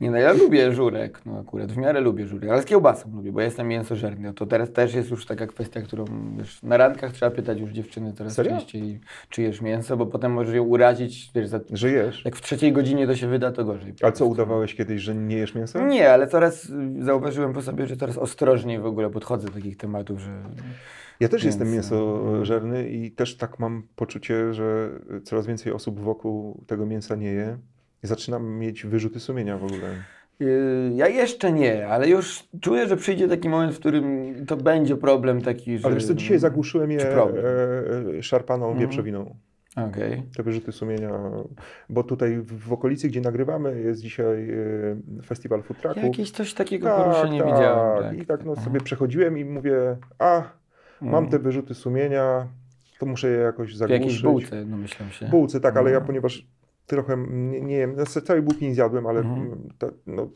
[0.00, 3.32] Nie no, ja lubię żurek, no akurat, w miarę lubię żurek, ale z kiełbasą lubię,
[3.32, 4.28] bo ja jestem mięsożerny.
[4.28, 6.04] No to teraz też jest już taka kwestia, którą
[6.38, 8.52] wiesz, na randkach trzeba pytać już dziewczyny coraz Serio?
[8.52, 12.24] częściej, czy jesz mięso, bo potem możesz ją urazić, wiesz, za, Że jesz.
[12.24, 13.94] jak w trzeciej godzinie to się wyda, to gorzej.
[14.02, 15.86] A co, udawałeś kiedyś, że nie jesz mięsa?
[15.86, 19.76] Nie, ale coraz y, zauważyłem po sobie, że coraz ostrożniej w ogóle podchodzę do takich
[19.76, 20.42] tematów, że
[21.20, 21.94] Ja też jestem Mięso.
[21.94, 24.90] mięsożerny i też tak mam poczucie, że
[25.24, 27.56] coraz więcej osób wokół tego mięsa nie je.
[28.04, 29.88] I zaczynam mieć wyrzuty sumienia w ogóle.
[30.42, 34.96] y, ja jeszcze nie, ale już czuję, że przyjdzie taki moment, w którym to będzie
[34.96, 35.86] problem taki, że...
[35.86, 37.24] Ale wiesz co, dzisiaj zagłuszyłem je e,
[38.18, 38.80] e, szarpaną Mhm.
[38.80, 39.34] wieprzowiną.
[39.88, 40.22] Okej.
[40.36, 41.10] te wyrzuty sumienia,
[41.88, 46.00] bo tutaj w, okolicy, gdzie nagrywamy, jest dzisiaj e, festiwal food trucku.
[46.00, 48.02] Jakieś coś takiego poruszyć nie widziałem.
[48.02, 48.18] Tak.
[48.18, 48.64] I tak no, Mhm.
[48.64, 50.42] sobie przechodziłem i mówię, a
[51.02, 51.28] mam Mhm.
[51.30, 52.46] te wyrzuty sumienia,
[52.98, 54.02] to muszę je jakoś W zagłuszyć.
[54.02, 55.26] jakiejś bułce, no myślę się.
[55.26, 56.06] Bułce, tak, ale ja Mhm.
[56.06, 56.46] ponieważ
[56.86, 59.40] trochę, nie, nie wiem, no, całej bułki nie zjadłem, ale Mhm.
[59.46, 60.28] mm, ta, no,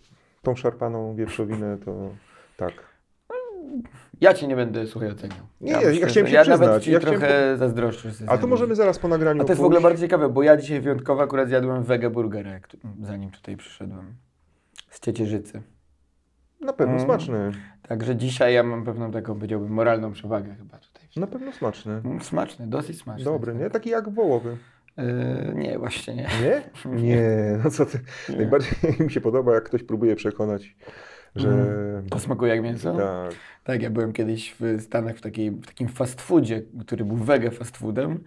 [0.43, 2.11] tą szarpaną wieprzowinę to
[2.57, 2.73] tak.
[4.21, 5.39] Ja cię nie będę słuchaj oceniał.
[5.61, 8.09] Nie, ja chciałem że- się Ja przyznać, nawet ci ja chciałem trochę zazdroszczę.
[8.09, 9.85] że sobie A to możemy zaraz po nagraniu A to jest w ogóle pójść.
[9.93, 14.15] bardzo ciekawe, bo ja dzisiaj wyjątkowo akurat zjadłem wege burgera, tu, zanim tutaj przyszedłem.
[14.91, 15.63] Z Ciecierzycy.
[16.65, 17.05] Na pewno Mm.
[17.05, 17.51] smaczny.
[17.89, 21.03] Także dzisiaj ja mam pewną taką, powiedziałbym, moralną przewagę chyba tutaj.
[21.17, 21.93] Na pewno smaczny.
[22.05, 23.25] Mm, Smaczny, dosyć smaczny.
[23.25, 23.63] Dobry, tak.
[23.63, 23.71] nie?
[23.71, 24.57] Taki jak wołowy.
[24.97, 25.05] Yy,
[25.55, 26.29] nie, właśnie nie.
[26.43, 26.63] Nie?
[27.03, 27.99] Nie, no co ty.
[28.29, 28.37] Nie.
[28.37, 28.73] Najbardziej
[29.05, 30.77] mi się podoba, jak ktoś próbuje przekonać,
[31.37, 31.49] że...
[31.49, 32.09] Mm.
[32.09, 32.97] To smakuje jak mięso?
[32.97, 33.35] Tak.
[33.65, 37.51] Tak, ja byłem kiedyś w Stanach w, takiej, w takim fast foodzie, który był wege
[37.51, 38.25] fast foodem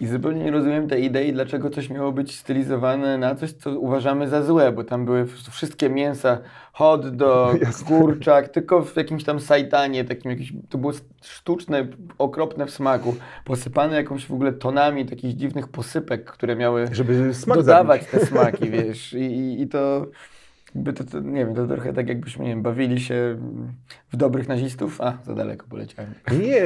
[0.00, 4.28] i zupełnie nie rozumiem tej idei, dlaczego coś miało być stylizowane na coś, co uważamy
[4.28, 6.38] za złe, bo tam były wszystkie mięsa,
[6.72, 7.86] hot dog, Jasne.
[7.86, 10.92] kurczak, tylko w jakimś tam sajtanie, takim jakimś, to było
[11.22, 11.86] sztuczne,
[12.18, 18.00] okropne w smaku, posypane jakąś w ogóle tonami takich dziwnych posypek, które miały Żeby dodawać
[18.00, 18.20] zabić.
[18.20, 20.06] te smaki, wiesz, i, i to,
[20.74, 23.38] by to, to, nie wiem, to trochę tak jakbyśmy, nie wiem, bawili się
[24.12, 26.14] w dobrych nazistów, a, za daleko poleciałem.
[26.32, 26.62] Nie,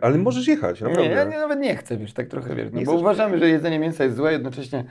[0.00, 1.14] ale możesz jechać, Nie, naprawdę.
[1.14, 3.78] ja nie, nawet nie chcę, wiesz, tak trochę, wiesz, no, Nie bo uważamy, że jedzenie
[3.78, 4.84] mięsa jest złe, jednocześnie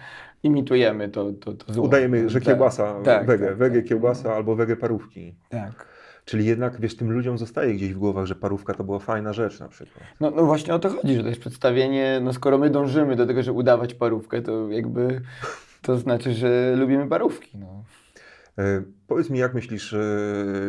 [0.44, 1.86] imitujemy to, to, to zło.
[1.86, 3.90] Udajemy, że Tak, kiełbasa, tak, wege, tak, wege tak.
[3.90, 5.36] kiełbasa albo wege parówki.
[5.50, 5.96] Tak.
[6.26, 9.60] Czyli jednak, wiesz, tym ludziom zostaje gdzieś w głowach, że parówka to była fajna rzecz
[9.60, 10.04] na przykład.
[10.20, 13.26] No, no właśnie o to chodzi, że to jest przedstawienie, no skoro my dążymy do
[13.26, 15.22] tego, żeby udawać parówkę, to jakby
[15.82, 17.84] to znaczy, że lubimy parówki, no.
[18.60, 20.00] E, powiedz mi, jak myślisz, e,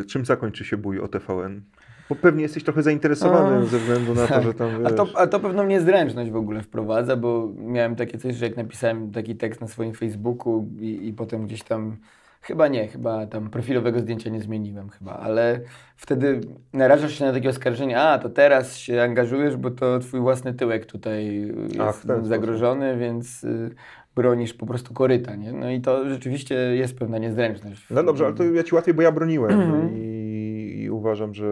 [0.09, 1.63] czym zakończy się bój o TVN?
[2.09, 4.97] Bo pewnie jesteś trochę zainteresowany A, ze względu na to, że tam A wiesz...
[4.97, 9.11] to, a to pewną niezręczność w ogóle wprowadza, bo miałem takie coś, że jak napisałem
[9.11, 11.97] taki tekst na swoim Facebooku i, i potem gdzieś tam,
[12.43, 15.61] chyba nie, chyba tam profilowego zdjęcia nie zmieniłem chyba, ale
[15.97, 16.41] wtedy
[16.73, 20.87] narażasz się na takie oskarżenie, a to teraz się angażujesz, bo to twój własny tyłek
[20.87, 22.27] tutaj A, jest sposób.
[22.27, 23.71] zagrożony, więc y,
[24.17, 25.53] bronisz po prostu koryta, nie?
[25.53, 27.87] No i to rzeczywiście jest pewna niezręczność.
[27.91, 29.97] No dobrze, ale to ja ci łatwiej, bo ja broniłem Mhm.
[29.97, 31.49] i, i uważam, że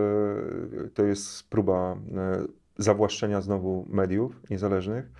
[0.94, 2.44] to jest próba e,
[2.78, 5.10] zawłaszczenia znowu mediów niezależnych.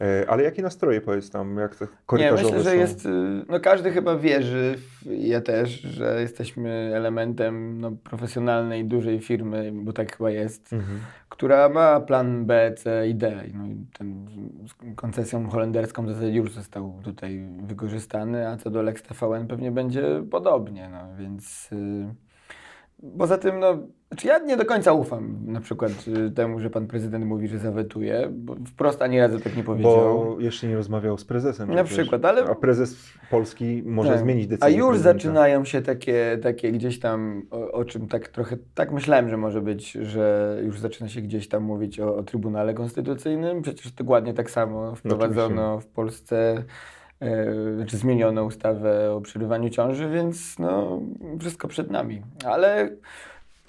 [0.00, 2.76] E, Ale jakie nastroje, powiedz tam, jak te Nie, korytarzowe myślę, że są?
[2.76, 3.10] jest, y,
[3.48, 4.74] no każdy chyba wierzy,
[5.06, 10.98] ja też, że jesteśmy elementem no, profesjonalnej, dużej firmy, bo tak chyba jest, Mhm.
[11.28, 13.42] która ma plan B, C i D.
[13.54, 13.64] No
[13.98, 14.26] ten
[14.68, 19.70] z koncesją holenderską w zasadzie już został tutaj wykorzystany, a co do Lex TVN pewnie
[19.70, 21.68] będzie podobnie, no więc...
[21.72, 22.31] y,
[23.18, 23.78] Poza tym, no,
[24.08, 25.92] znaczy ja nie do końca ufam na przykład
[26.26, 29.92] y, temu, że pan prezydent mówi, że zawetuje, bo wprost ani razu tak nie powiedział.
[29.94, 31.68] Bo jeszcze nie rozmawiał z prezesem.
[31.74, 31.98] Na przecież.
[31.98, 32.96] przykład, ale- A prezes
[33.30, 34.18] Polski może Tak.
[34.18, 34.78] zmienić A decyzję.
[34.78, 35.18] już prezydenta.
[35.18, 39.60] zaczynają się takie, takie gdzieś tam, o, o czym tak trochę, tak myślałem, że może
[39.60, 43.62] być, że już zaczyna się gdzieś tam mówić o, o Trybunale Konstytucyjnym.
[43.62, 46.64] Przecież dokładnie tak samo wprowadzono w Polsce,
[47.76, 51.00] znaczy zmieniono ustawę o przerywaniu ciąży, więc no,
[51.40, 52.22] wszystko przed nami.
[52.44, 52.90] Ale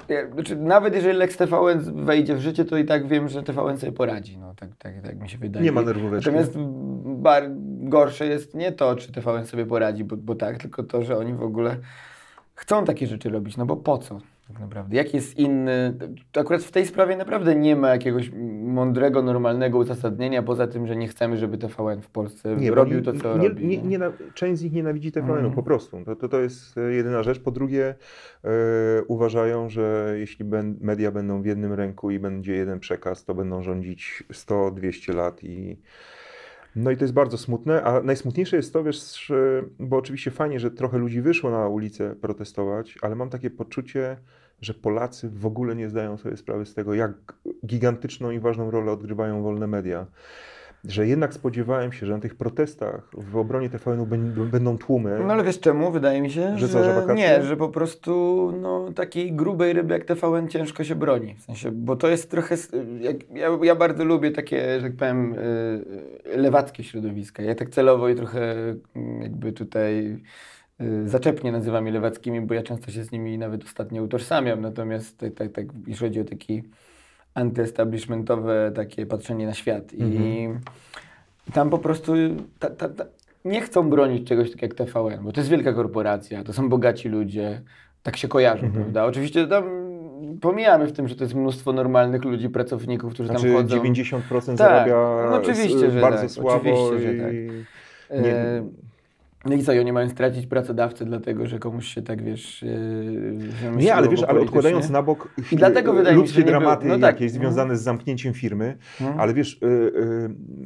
[0.09, 3.77] e, znaczy, nawet jeżeli Lex TVN wejdzie w życie, to i tak wiem, że TVN
[3.77, 4.37] sobie poradzi.
[4.37, 5.65] No, tak, tak, tak mi się wydaje.
[5.65, 6.31] Nie ma nerwóweczki.
[6.31, 6.57] Natomiast
[7.05, 7.43] bar,
[7.79, 11.33] gorsze jest nie to, czy TVN sobie poradzi, bo, bo tak, tylko to, że oni
[11.33, 11.77] w ogóle
[12.55, 14.95] chcą takie rzeczy robić, no bo po co tak naprawdę?
[14.95, 15.97] Jaki jest inny...
[16.39, 18.31] Akurat w tej sprawie naprawdę nie ma jakiegoś
[18.63, 23.13] mądrego, normalnego uzasadnienia, poza tym, że nie chcemy, żeby TVN w Polsce Nie, robił to,
[23.13, 23.65] co nie, robi.
[23.67, 23.83] Nie, nie?
[23.83, 25.53] nie, na- część z nich nienawidzi TVN-u, Mhm.
[25.53, 26.05] po prostu.
[26.05, 27.39] To, to, to jest e, jedyna rzecz.
[27.39, 27.95] Po drugie,
[28.43, 28.49] e,
[29.07, 33.63] uważają, że jeśli ben, media będą w jednym ręku i będzie jeden przekaz, to będą
[33.63, 35.77] rządzić 100-200 lat i
[36.75, 39.31] no i to jest bardzo smutne, a najsmutniejsze jest to, wiesz,
[39.79, 44.17] bo oczywiście fajnie, że trochę ludzi wyszło na ulicę protestować, ale mam takie poczucie,
[44.61, 47.11] że Polacy w ogóle nie zdają sobie sprawy z tego, jak
[47.65, 50.07] gigantyczną i ważną rolę odgrywają wolne media.
[50.87, 54.05] Że jednak spodziewałem się, że na tych protestach w obronie TVN-u
[54.45, 55.19] będą, tłumy.
[55.27, 55.91] No ale wiesz czemu?
[55.91, 60.05] Wydaje mi się, Że co, że nie, że po prostu no, takiej grubej ryby jak
[60.05, 61.35] TVN ciężko się broni.
[61.35, 62.55] W sensie, bo to jest trochę,
[62.99, 67.43] jak, ja, ja bardzo lubię takie, że tak powiem, y, lewackie środowiska.
[67.43, 68.55] Ja tak celowo i trochę
[68.95, 70.17] mm, jakby tutaj
[70.81, 74.61] y, zaczepnie nazywam je lewackimi, bo ja często się z nimi nawet ostatnio utożsamiam.
[74.61, 76.63] Natomiast tak, tak, jeśli chodzi o taki
[77.35, 79.93] antyestablishmentowe takie patrzenie na świat.
[79.93, 80.03] I
[81.47, 82.13] i tam po prostu
[82.59, 83.05] ta, ta, ta,
[83.45, 87.09] nie chcą bronić czegoś takiego jak TVN, bo to jest wielka korporacja, to są bogaci
[87.09, 87.61] ludzie,
[88.03, 88.83] tak się kojarzą, Mhm.
[88.83, 89.05] prawda?
[89.05, 89.63] Oczywiście tam
[90.41, 93.75] pomijamy w tym, że to jest mnóstwo normalnych ludzi, pracowników, którzy Znaczy tam chodzą.
[93.77, 97.19] 90% Tak, zarabia no oczywiście, że bardzo tak, słabo oczywiście, że i...
[97.19, 97.31] tak.
[98.21, 98.63] Nie- E,
[99.45, 102.63] No i co, i oni mają stracić pracodawcę, dlatego że komuś się tak, wiesz...
[102.63, 106.45] e, Nie, ale wiesz, ale odkładając na bok I dlatego wydaje mi się, ludzkie nie
[106.45, 107.01] było- dramaty no tak.
[107.15, 107.41] jakieś Mhm.
[107.41, 109.19] związane z zamknięciem firmy, Mhm.
[109.19, 109.91] ale wiesz, y, y,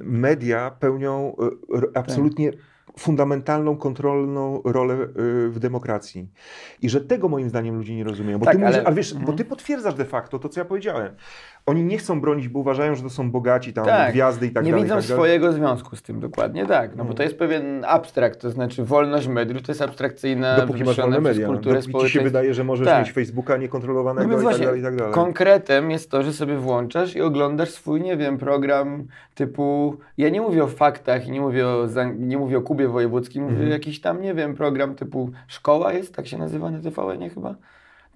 [0.03, 1.36] media pełnią
[1.75, 2.51] y, absolutnie
[2.99, 5.07] fundamentalną, kontrolną rolę y,
[5.49, 6.30] w demokracji.
[6.82, 8.39] I że tego moim zdaniem ludzie nie rozumieją.
[8.39, 9.38] Bo Tak, ty mówisz, ale- ale wiesz, bo Mhm.
[9.38, 11.13] ty potwierdzasz de facto to, co ja powiedziałem.
[11.68, 14.11] Oni nie chcą bronić, bo uważają, że to są bogaci, tam Tak.
[14.11, 14.82] gwiazdy i tak nie dalej.
[14.82, 16.95] i widzą tak swojego związku z tym, dokładnie tak.
[16.95, 20.97] No bo to jest pewien abstrakt, to znaczy wolność mediów to jest abstrakcyjna, Dopóki masz
[20.97, 21.47] wolne media.
[21.47, 22.99] kulturę Dopóki ci się wydaje, że możesz Tak.
[23.05, 25.13] mieć Facebooka niekontrolowanego No i tak dalej, i tak dalej.
[25.13, 30.41] konkretem jest to, że sobie włączasz i oglądasz swój, nie wiem, program typu, ja nie
[30.41, 31.88] mówię o faktach i nie mówię o,
[32.18, 33.72] nie mówię o Kubie Wojewódzkim, mówię Mhm.
[33.72, 37.55] jakiś tam, nie wiem, program typu Szkoła jest, tak się nazywa na TVN chyba?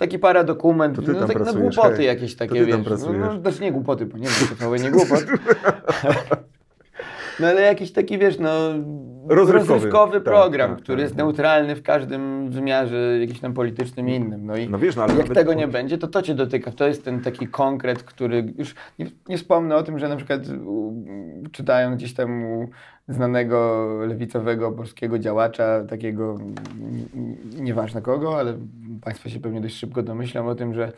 [0.02, 2.06] Taki paradokument, To ty no, tak, pracujesz, głupoty hej.
[2.06, 3.00] jakieś takie, ty tam wiesz.
[3.02, 5.26] No, no, znaczy nie głupoty, bo nie wiem, TVN nie głupot.
[7.40, 8.50] No ale jakiś taki, wiesz, no
[9.28, 9.92] Rozrywkowy.
[10.14, 11.18] Tak, program, tak, który tak, jest tak.
[11.26, 14.46] neutralny w każdym wymiarze jakimś tam politycznym i innym.
[14.46, 16.72] No i No wiesz, no ale jak nawet- tego nie będzie, to to cię dotyka.
[16.72, 20.42] To jest ten taki konkret, który już nie, nie wspomnę o tym, że na przykład
[20.66, 20.94] u,
[21.52, 22.70] czytają gdzieś tam u
[23.08, 26.38] znanego lewicowego polskiego działacza, takiego
[27.60, 28.58] nieważne kogo, ale
[29.02, 30.92] Państwo się pewnie dość szybko domyślą o tym, że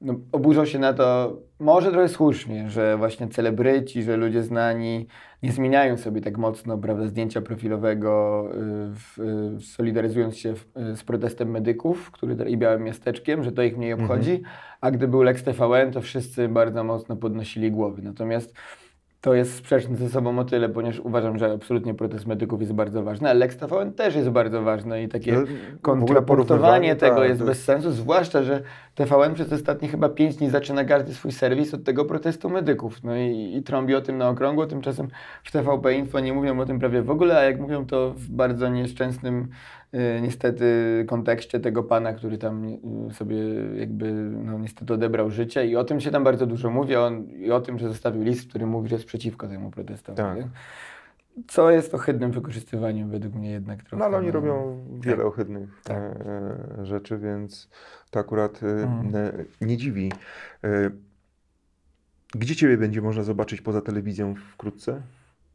[0.00, 5.06] no, oburzą się na to, może trochę słusznie, że właśnie celebryci, że ludzie znani
[5.42, 8.56] nie zmieniają sobie tak mocno prawda, zdjęcia profilowego, y,
[8.94, 9.18] w,
[9.58, 13.92] y, solidaryzując się w, z protestem medyków który, i białym miasteczkiem, że to ich mniej
[13.92, 14.42] obchodzi,
[14.80, 18.02] a gdy był Lex TVN, to wszyscy bardzo mocno podnosili głowy.
[18.02, 18.54] Natomiast
[19.24, 23.02] to jest sprzeczne ze sobą o tyle, ponieważ uważam, że absolutnie protest medyków jest bardzo
[23.02, 25.40] ważny, ale Lex TVN też jest bardzo ważny i takie No,
[25.82, 28.62] kontrapunktowanie tego tak, jest bez sensu, zwłaszcza, że
[28.94, 33.04] TVN przez ostatnie chyba pięć dni zaczyna każdy swój serwis od tego protestu medyków.
[33.04, 35.08] No i, i trąbi o tym na okrągło, tymczasem
[35.44, 38.28] w TVP Info nie mówią o tym prawie w ogóle, a jak mówią to w
[38.28, 39.48] bardzo nieszczęsnym
[40.22, 40.64] niestety
[41.08, 42.64] kontekście tego pana, który tam
[43.10, 43.36] y, sobie
[43.78, 44.12] jakby
[44.44, 47.60] no, niestety odebrał życie i o tym się tam bardzo dużo mówi on, i o
[47.60, 50.16] tym, że zostawił list, który mówi, że jest przeciwko temu protestowi.
[50.16, 50.38] Tak.
[51.48, 53.96] Co jest ohydnym wykorzystywaniem według mnie jednak trochę.
[53.98, 54.32] No ale oni no.
[54.32, 55.26] robią wiele Tak.
[55.26, 55.96] ohydnych Tak.
[55.96, 57.68] e, rzeczy, więc
[58.10, 59.14] to akurat e, Mhm.
[59.16, 60.12] e, nie dziwi.
[60.64, 60.90] E,
[62.34, 65.00] gdzie Ciebie będzie można zobaczyć poza telewizją wkrótce?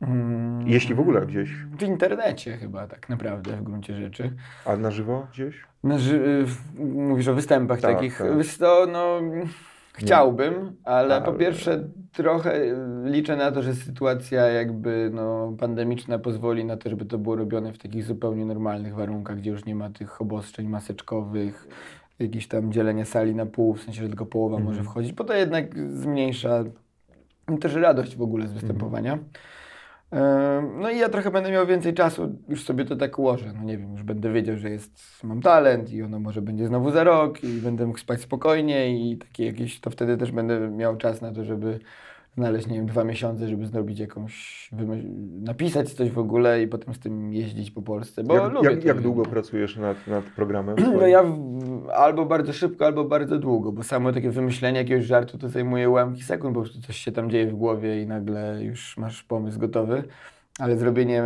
[0.01, 1.49] Mm, Jeśli w ogóle gdzieś.
[1.79, 4.31] W internecie chyba tak naprawdę w gruncie rzeczy.
[4.65, 5.63] A na żywo gdzieś?
[5.83, 6.45] No, ży-
[6.95, 8.17] mówisz o występach Tak, takich.
[8.17, 8.45] tak.
[8.45, 9.19] Co, no
[9.93, 11.83] chciałbym, ale, po Ale- pierwsze
[12.13, 12.61] trochę
[13.05, 17.73] liczę na to, że sytuacja jakby no, pandemiczna pozwoli na to, żeby to było robione
[17.73, 21.67] w takich zupełnie normalnych warunkach, gdzie już nie ma tych obostrzeń maseczkowych,
[22.19, 24.73] jakieś tam dzielenia sali na pół, w sensie, że tylko połowa Mhm.
[24.75, 26.63] może wchodzić, bo to jednak zmniejsza
[27.61, 29.13] też radość w ogóle z występowania.
[29.13, 29.23] Ym,
[30.79, 33.53] No i ja trochę będę miał więcej czasu, już sobie to tak ułożę.
[33.57, 36.91] No nie wiem, już będę wiedział, że jest, mam talent i ono może będzie znowu
[36.91, 40.97] za rok i będę mógł spać spokojnie i takie jakieś, to wtedy też będę miał
[40.97, 41.79] czas na to, żeby
[42.39, 44.69] znaleźć, nie wiem, dwa miesiące, żeby zrobić jakąś,
[45.41, 48.85] napisać coś w ogóle i potem z tym jeździć po Polsce, bo jak, lubię jak,
[48.85, 50.75] jak długo pracujesz nad, nad programem?
[50.93, 55.37] No ja w, albo bardzo szybko, albo bardzo długo, bo samo takie wymyślenie jakiegoś żartu
[55.37, 58.97] to zajmuje ułamki sekund, po prostu coś się tam dzieje w głowie i nagle już
[58.97, 60.03] masz pomysł gotowy.
[60.59, 61.23] Ale zrobienie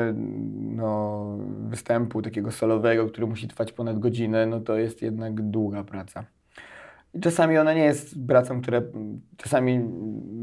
[0.60, 1.38] no,
[1.68, 6.26] występu takiego solowego, który musi trwać ponad godzinę, no to jest jednak długa praca.
[7.14, 8.82] I czasami ona nie jest pracą, która.
[9.38, 9.90] Czasami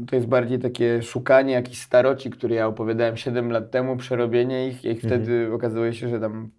[0.07, 4.85] to jest bardziej takie szukanie jakichś staroci, które ja opowiadałem 7 lat temu, przerobienie ich,
[4.85, 6.49] i wtedy okazuje się, że tam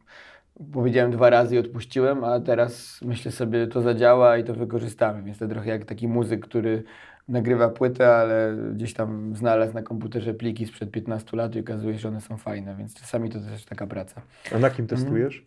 [0.72, 5.22] powiedziałem dwa razy i odpuściłem, a teraz myślę sobie, to zadziała i to wykorzystamy.
[5.22, 6.82] Więc to trochę jak taki muzyk, który
[7.28, 12.00] nagrywa płytę, ale gdzieś tam znalazł na komputerze pliki sprzed 15 lat i okazuje się,
[12.00, 14.22] że one są fajne, więc czasami to też taka praca.
[14.54, 15.46] A na kim testujesz?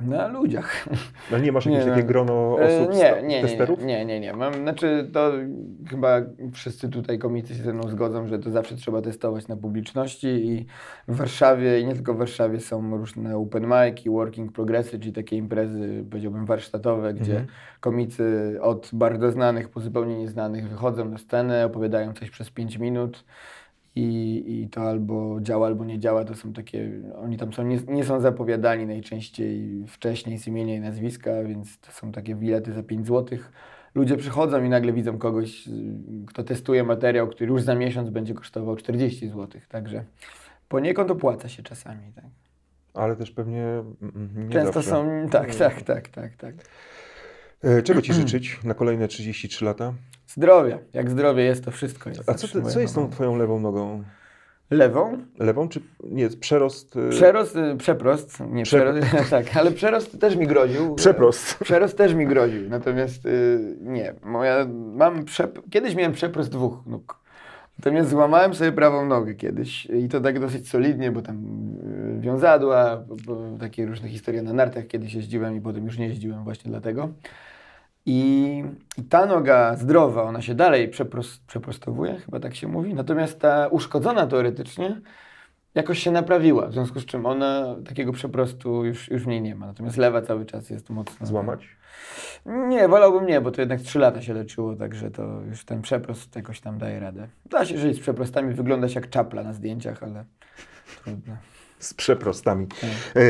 [0.00, 0.86] Na ludziach.
[1.30, 2.06] No nie masz Nie, jakiegoś no.
[2.06, 3.84] grono E, osób, nie, nie, testerów?
[3.84, 4.32] nie, nie, nie.
[4.32, 5.32] Mam, znaczy to
[5.90, 6.16] chyba
[6.52, 10.66] wszyscy tutaj komicy się ze mną zgodzą, że to zawsze trzeba testować na publiczności i
[11.08, 15.12] w Warszawie i nie tylko w Warszawie są różne open mic i working progressy, czyli
[15.12, 17.46] takie imprezy, powiedziałbym warsztatowe, gdzie Mhm.
[17.80, 23.24] komicy od bardzo znanych po zupełnie nieznanych wychodzą na scenę, opowiadają coś przez 5 minut.
[23.96, 26.24] I, I to albo działa, albo nie działa.
[26.24, 26.90] To są takie.
[27.16, 31.92] Oni tam są, nie, nie są zapowiadani najczęściej wcześniej z imienia i nazwiska, więc to
[31.92, 33.38] są takie bilety za 5 zł.
[33.94, 35.72] Ludzie przychodzą i nagle widzą kogoś, y,
[36.26, 39.60] kto testuje materiał, który już za miesiąc będzie kosztował 40 zł.
[39.68, 40.04] Także
[40.68, 42.12] poniekąd opłaca się czasami.
[42.14, 42.24] Tak.
[42.94, 43.64] Ale też pewnie
[44.02, 44.90] mm, nie Często zawsze.
[44.90, 45.28] są.
[45.30, 46.54] Tak, tak, tak, tak, tak.
[47.62, 49.94] E, Czego Ci życzyć na kolejne 33 lata?
[50.26, 50.78] Zdrowie.
[50.92, 52.30] Jak zdrowie jest, to wszystko jest.
[52.30, 54.04] A co, ty, co jest tą Twoją lewą nogą?
[54.70, 55.18] Lewą?
[55.38, 56.28] Lewą czy nie?
[56.28, 56.96] Przerost?
[56.96, 60.94] e, Przerost, y, przeprost, nie Prze- przerost, tak, ale przerost też mi groził.
[60.94, 61.58] Przeprost.
[61.64, 65.60] Przerost też mi groził, natomiast y, nie, moja, mam przep...
[65.70, 67.20] kiedyś miałem przeprost dwóch nóg.
[67.78, 71.36] Natomiast złamałem sobie prawą nogę kiedyś i to tak dosyć solidnie, bo tam
[72.18, 76.44] y, wiązadła, bo takie różne historie na nartach kiedyś jeździłem i potem już nie jeździłem
[76.44, 77.08] właśnie dlatego.
[78.06, 78.64] I,
[78.98, 82.94] I ta noga zdrowa, ona się dalej przepros, przeprostowuje, chyba tak się mówi.
[82.94, 85.00] Natomiast ta uszkodzona teoretycznie
[85.74, 89.54] jakoś się naprawiła, w związku z czym ona takiego przeprostu już, już w niej nie
[89.54, 89.66] ma.
[89.66, 91.26] Natomiast lewa cały czas jest mocno.
[91.26, 91.68] Złamać?
[92.46, 96.36] Nie, wolałbym nie, bo to jednak 3 lata się leczyło, także to już ten przeprost
[96.36, 97.28] jakoś tam daje radę.
[97.50, 100.24] Da się żyć z przeprostami, wyglądać jak czapla na zdjęciach, ale
[101.04, 101.36] trudno.
[101.86, 102.66] Z przeprostami.
[102.66, 102.90] Tak.
[103.16, 103.22] E,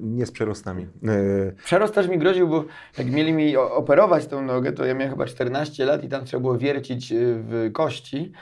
[0.00, 0.82] nie z przerostami.
[0.82, 2.64] E, Przerost też mi groził, bo
[2.98, 6.40] jak mieli mi operować tą nogę, to ja miałem chyba 14 lat i tam trzeba
[6.40, 8.32] było wiercić y, w kości.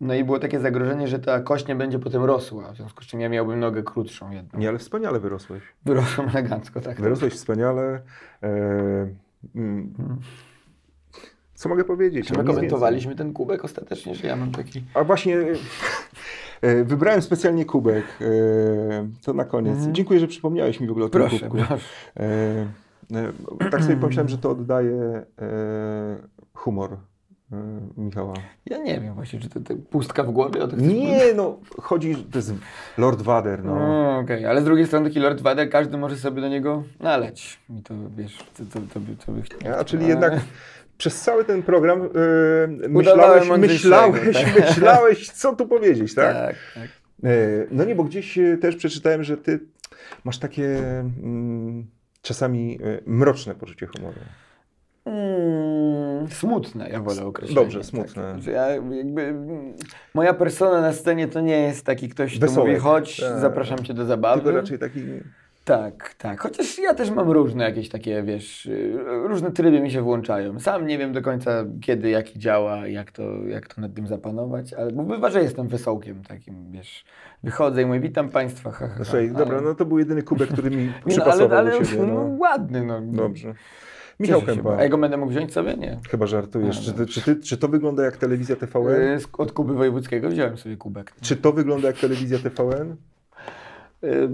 [0.00, 3.06] No i było takie zagrożenie, że ta kość nie będzie potem rosła, w związku z
[3.06, 4.58] czym ja miałbym nogę krótszą jedną.
[4.58, 5.62] nie, ale wspaniale wyrosłeś.
[5.84, 7.00] Wyrosłam elegancko, tak.
[7.00, 8.00] Wyrosłeś wspaniale.
[8.42, 8.48] E,
[9.54, 9.94] mm,
[11.54, 12.26] co mogę powiedzieć?
[12.26, 14.82] Czy No, my nic komentowaliśmy ten kubek ostatecznie, że ja mam taki...
[14.94, 15.44] A właśnie e,
[16.84, 18.04] wybrałem specjalnie kubek.
[18.20, 18.24] E,
[19.24, 19.76] to na koniec.
[19.76, 19.94] Mhm.
[19.94, 21.56] Dziękuję, że przypomniałeś mi w ogóle o tym Proszę, kubku.
[21.68, 21.84] proszę.
[22.16, 22.66] E,
[23.66, 26.16] e, tak sobie pomyślałem, że to oddaje e,
[26.54, 26.96] humor e,
[27.96, 28.34] Michała.
[28.66, 31.58] Ja nie wiem właśnie, czy to, to pustka w głowie o to chcesz Nie, no,
[31.82, 32.52] chodzi, to jest
[32.98, 33.74] Lord Vader, no.
[33.74, 37.60] No, okej, ale z drugiej strony taki Lord Vader, każdy może sobie do niego naleć.
[37.78, 39.80] I to wiesz, to, to, to, by, to by chciał.
[39.80, 40.40] A, czyli jednak
[40.98, 42.00] przez cały ten program
[42.94, 44.68] Udawałem myślałeś, myślałeś, tak.
[44.68, 46.34] myślałeś, co tu powiedzieć, tak?
[46.34, 46.88] Tak, tak.
[47.24, 49.60] E, No nie, bo gdzieś e, też przeczytałem, że ty
[50.24, 51.86] masz takie mm,
[52.22, 54.20] czasami e, mroczne poczucie humoru.
[56.30, 57.60] Smutne, ja wolę określenie.
[57.60, 58.34] Dobrze, smutne.
[58.36, 58.46] Tak.
[58.46, 59.74] Ja jakby, mm,
[60.14, 62.68] moja persona na scenie to nie jest taki ktoś, kto Wesołek.
[62.68, 63.38] mówi chodź, Tak.
[63.40, 64.42] zapraszam cię do zabawy.
[64.42, 65.00] Tylko raczej taki...
[65.64, 66.40] Tak, tak.
[66.40, 70.60] Chociaż ja też mam różne jakieś takie, wiesz, y, różne tryby mi się włączają.
[70.60, 74.72] Sam nie wiem do końca kiedy, jaki działa, jak to, jak to nad tym zapanować,
[74.74, 77.04] ale bo bywa, że jestem wesołkiem takim, wiesz,
[77.42, 78.94] wychodzę i mówię, witam Państwa, ha, ha, ha.
[78.98, 81.70] No, słuchaj, Ale- dobra, no to był jedyny kubek, który mi Nie, no, przypasował ale,
[81.70, 82.02] ale, do siebie.
[82.06, 82.36] no, No.
[82.38, 83.00] ładny, no.
[83.00, 83.54] Dobrze.
[84.20, 85.74] Michał Cieszę Kępa, A ja go będę mógł wziąć sobie?
[85.76, 86.00] Nie.
[86.10, 86.80] chyba żartujesz.
[86.80, 87.14] Czy, ty, dobrze.
[87.14, 88.88] czy, ty, czy to wygląda jak telewizja TVN?
[88.90, 91.12] Y, Od Kuby Wojewódzkiego wziąłem sobie kubek.
[91.20, 92.96] Czy to wygląda jak telewizja TVN?
[94.04, 94.28] Y,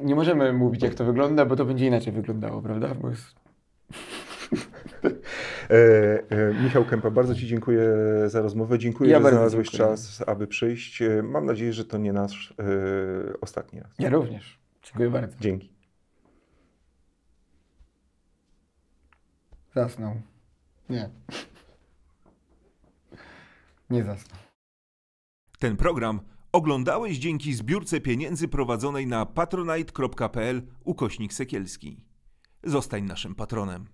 [0.00, 2.94] Nie możemy mówić, jak to wygląda, bo to będzie inaczej wyglądało, prawda?
[2.94, 3.34] Bo jest...
[5.70, 7.88] E, e, Michał Kępa, bardzo Ci dziękuję
[8.26, 8.78] za rozmowę.
[8.78, 9.88] Dziękuję, Ja że znalazłeś dziękuję.
[9.88, 11.02] czas, aby przyjść.
[11.02, 12.64] E, Mam nadzieję, że to nie nasz e,
[13.40, 13.90] ostatni raz.
[13.98, 14.58] Ja również.
[14.82, 15.36] Dziękuję bardzo.
[15.40, 15.75] Dzięki.
[19.76, 20.20] Zasnął.
[20.88, 21.10] Nie.
[23.90, 24.38] Nie zasnął.
[25.58, 26.20] Ten program
[26.52, 32.04] oglądałeś dzięki zbiórce pieniędzy prowadzonej na patronite.pl ukośnik sekielski.
[32.64, 33.86] Zostań naszym patronem.